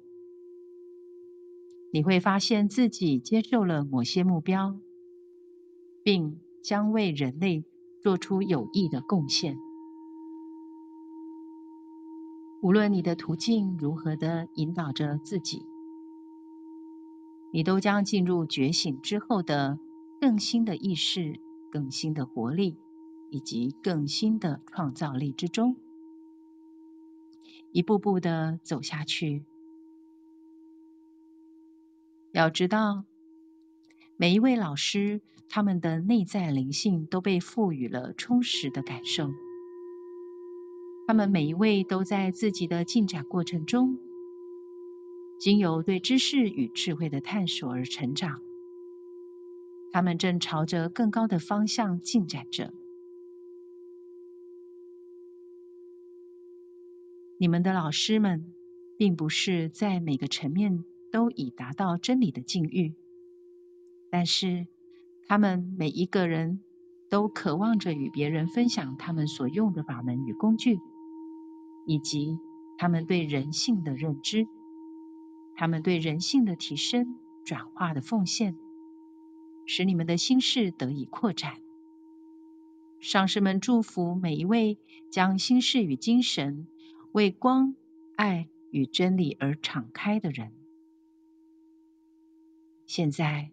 [1.93, 4.77] 你会发现自己接受了某些目标，
[6.03, 7.63] 并将为人类
[8.01, 9.57] 做出有益的贡献。
[12.61, 15.63] 无论你的途径如何的引导着自己，
[17.53, 19.79] 你都将进入觉醒之后的
[20.19, 21.39] 更新的意识、
[21.71, 22.75] 更新的活力
[23.29, 25.77] 以及更新的创造力之中，
[27.71, 29.43] 一步步的走下去。
[32.31, 33.03] 要知道，
[34.15, 39.29] 每一位老师，他们的内在灵性都被赋予了充实的感受。
[41.07, 43.97] 他们每一位都在自己的进展过程中，
[45.39, 48.41] 经由对知识与智慧的探索而成长。
[49.91, 52.73] 他们正朝着更高的方向进展着。
[57.41, 58.53] 你们的老师们，
[58.99, 62.93] 并不是在每个层面都已达到真理的境遇，
[64.11, 64.67] 但是
[65.25, 66.61] 他们每一个人
[67.09, 70.77] 都渴望着与别人分享他们所用的法门与工具。
[71.87, 72.37] 以及
[72.77, 74.47] 他们对人性的认知，
[75.55, 78.55] 他们对人性的提升、转化的奉献，
[79.65, 81.55] 使你们的心事得以扩展。
[82.99, 84.77] 上师们祝福每一位
[85.09, 86.67] 将心事与精神
[87.13, 87.75] 为光、
[88.15, 90.51] 爱与真理而敞开的人。
[92.85, 93.51] 现在，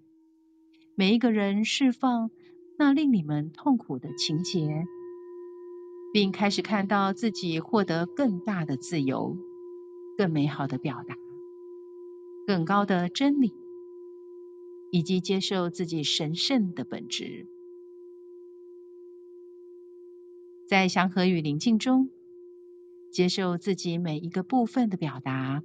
[0.95, 2.31] 每一个人释放
[2.77, 4.85] 那令你们痛苦的情节。
[6.11, 9.37] 并开始看到自己获得更大的自由、
[10.17, 11.19] 更美好的表达、
[12.47, 13.53] 更高的真理，
[14.91, 17.47] 以及接受自己神圣的本质。
[20.67, 22.09] 在祥和与宁静中，
[23.11, 25.63] 接受自己每一个部分的表达。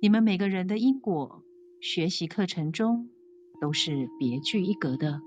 [0.00, 1.44] 你们每个人的因果
[1.80, 3.08] 学习课程中
[3.60, 5.22] 都是别具一格的。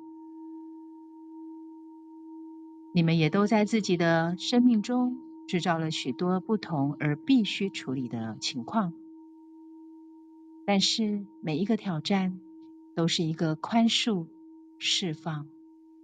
[2.94, 5.18] 你们也都在自己的生命中
[5.48, 8.94] 制造了许多不同而必须处理的情况，
[10.66, 12.40] 但是每一个挑战
[12.96, 14.28] 都是一个宽恕、
[14.78, 15.48] 释放、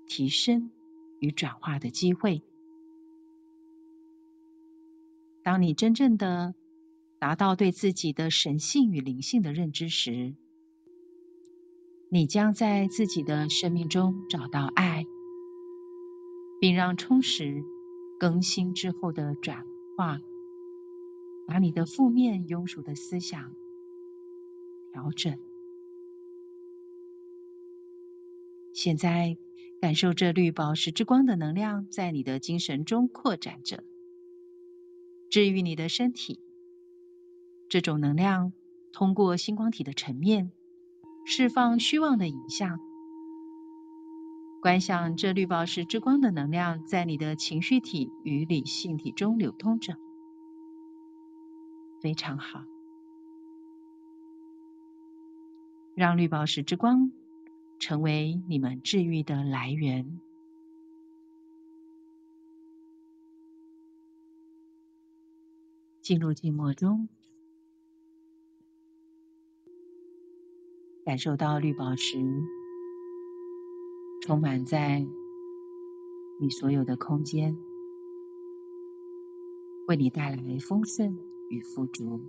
[0.05, 0.69] 提升
[1.19, 2.41] 与转化的机会。
[5.43, 6.55] 当你真正的
[7.19, 10.35] 达到对自己的神性与灵性的认知时，
[12.09, 15.05] 你将在自己的生命中找到爱。
[16.61, 17.63] 并让充实、
[18.19, 19.65] 更新之后的转
[19.97, 20.21] 化，
[21.47, 23.55] 把你的负面、庸俗的思想
[24.93, 25.39] 调整。
[28.75, 29.37] 现在，
[29.81, 33.83] 感受这绿宝石之光的能量在你的精神中扩展着，
[35.32, 36.41] 治愈你的身体。
[37.69, 38.51] 这种能量
[38.91, 40.51] 通过星光体的层面，
[41.25, 42.82] 释放虚妄的影像。
[44.61, 49.95] 观想这绿宝石之光的能量在你的情绪体与理性体中流通着，
[52.01, 52.65] 非常好。
[55.95, 57.13] 让绿宝石之光
[57.79, 60.19] 成为你们治愈的来源。
[66.01, 67.07] 进入静默中，
[71.05, 72.17] 感受到绿宝石。
[74.23, 75.03] 充满在
[76.39, 77.57] 你所有的空间，
[79.87, 81.17] 为你带来丰盛
[81.49, 82.21] 与富足。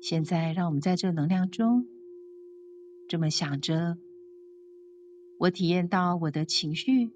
[0.00, 1.88] 现在，让我们在这能量中
[3.08, 3.98] 这么想着：
[5.40, 7.12] 我体验到我的情绪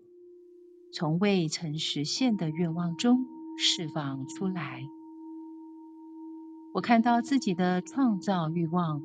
[0.90, 3.26] 从未曾实现的愿望中
[3.58, 4.88] 释放出来。
[6.72, 9.02] 我看到自己的创造欲望，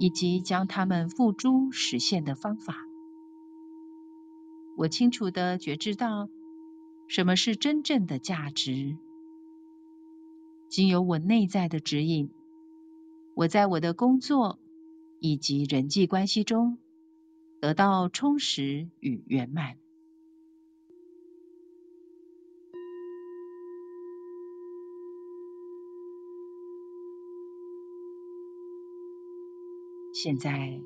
[0.00, 2.88] 以及将它们付诸实现的方法。
[4.76, 6.28] 我清楚地觉知到
[7.06, 8.98] 什么是真正的价值。
[10.68, 12.30] 经由我内在的指引，
[13.34, 14.58] 我在我的工作
[15.20, 16.78] 以及人际关系中
[17.64, 19.78] 得到充实与圆满。
[30.12, 30.78] 现在，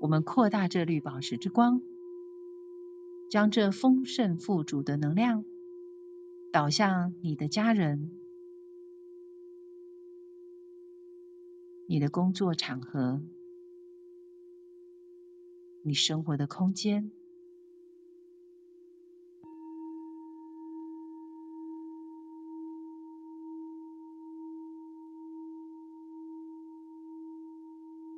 [0.00, 1.82] 我们扩大这绿宝石之光，
[3.28, 5.44] 将这丰盛富足的能量
[6.52, 8.12] 导向你的家人、
[11.88, 13.20] 你的工作场合、
[15.86, 17.10] 你生活的空间。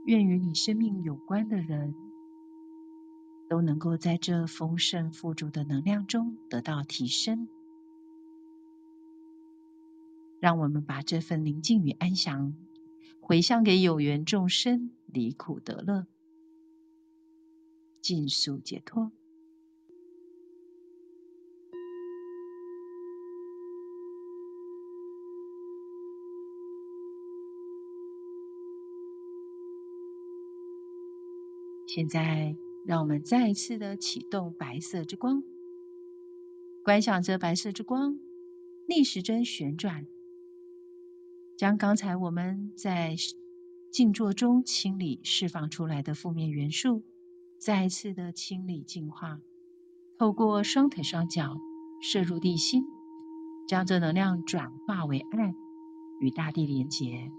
[0.04, 1.96] 愿与你生命有关的人，
[3.48, 7.48] 都能够在这丰盛富足的能量中得到提升。
[10.38, 12.54] 让我们把这份宁静与安详
[13.20, 16.06] 回向给有缘众生，离苦得乐，
[18.07, 19.11] 尽速解脱。
[31.88, 35.42] 现在，让我们再次的启动白色之光，
[36.84, 38.20] 观想着白色之光
[38.86, 40.07] 逆时针旋转，
[41.57, 43.16] 将刚才我们在
[43.90, 47.02] 静坐中清理释放出来的负面元素，
[47.59, 49.40] 再一次的清理净化，
[50.18, 51.59] 透过双腿双脚
[52.00, 52.84] 射入地心，
[53.66, 55.54] 将这能量转化为爱，
[56.20, 57.32] 与大地连结。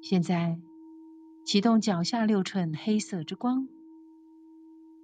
[0.00, 0.60] 现在
[1.44, 3.68] 启动脚下六寸黑色之光，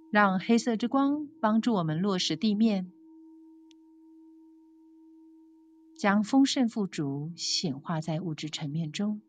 [0.09, 2.91] 让黑色之光帮助我们落实地面，
[5.95, 9.21] 将丰盛富足显化在物质层面中。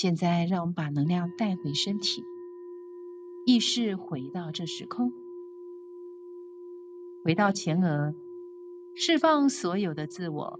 [0.00, 2.24] 现在让我们把能量带回身体，
[3.44, 5.12] 意识回到这时空，
[7.22, 8.14] 回到前额，
[8.94, 10.58] 释放所有的自我。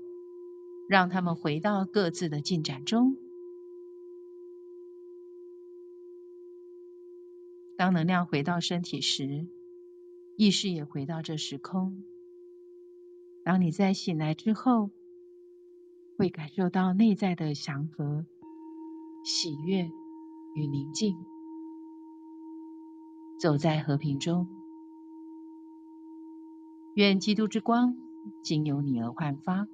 [0.91, 3.17] 让他们回到各自的进展中。
[7.79, 9.47] 当能量回到身体时，
[10.37, 12.05] 意识也回到这时空。
[13.43, 14.91] 当你在醒来之后，
[16.19, 18.27] 会感受到内在的祥和、
[19.23, 19.91] 喜悦
[20.55, 21.25] 与宁静，
[23.39, 24.49] 走在和平中。
[26.95, 27.97] 愿基督之光
[28.43, 29.69] 经由你而焕发。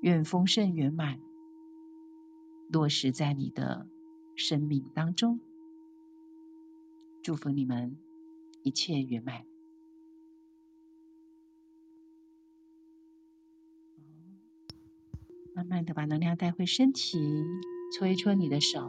[0.00, 1.20] 愿丰盛圆满
[2.68, 3.88] 落实在你的
[4.34, 5.40] 生命当中，
[7.22, 7.96] 祝福你们
[8.62, 9.44] 一切圆满。
[15.54, 17.44] 慢慢的把能量带回身体，
[17.96, 18.80] 搓一搓你的手，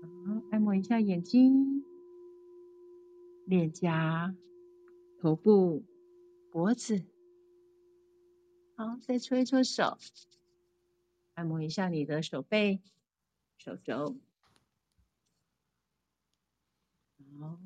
[0.00, 1.84] 好，按摩一下眼睛、
[3.44, 4.34] 脸颊、
[5.20, 5.84] 头部、
[6.50, 7.04] 脖子。
[8.74, 9.98] 好，再搓一搓手，
[11.34, 12.80] 按摩一下你的手背、
[13.58, 14.16] 手肘。
[17.38, 17.58] 好，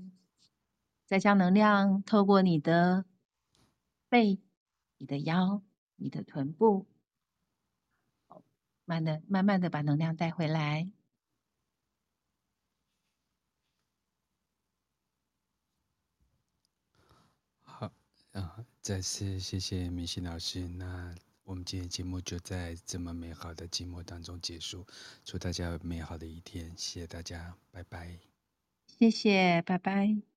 [1.06, 3.04] 再将能量透过你的
[4.08, 4.40] 背、
[4.98, 5.62] 你的腰、
[6.02, 6.84] 你的臀部，
[8.26, 8.42] 好，
[8.84, 10.90] 慢的、慢慢的把能量带回来。
[17.62, 17.92] 好
[18.32, 20.66] 啊，再次谢谢明星老师。
[20.66, 24.84] 那我们今天节目就在这么美好的寂寞当中结束。
[25.24, 28.18] 祝大家有美好的一天，谢谢大家，拜拜。
[28.88, 30.31] 谢谢，拜拜。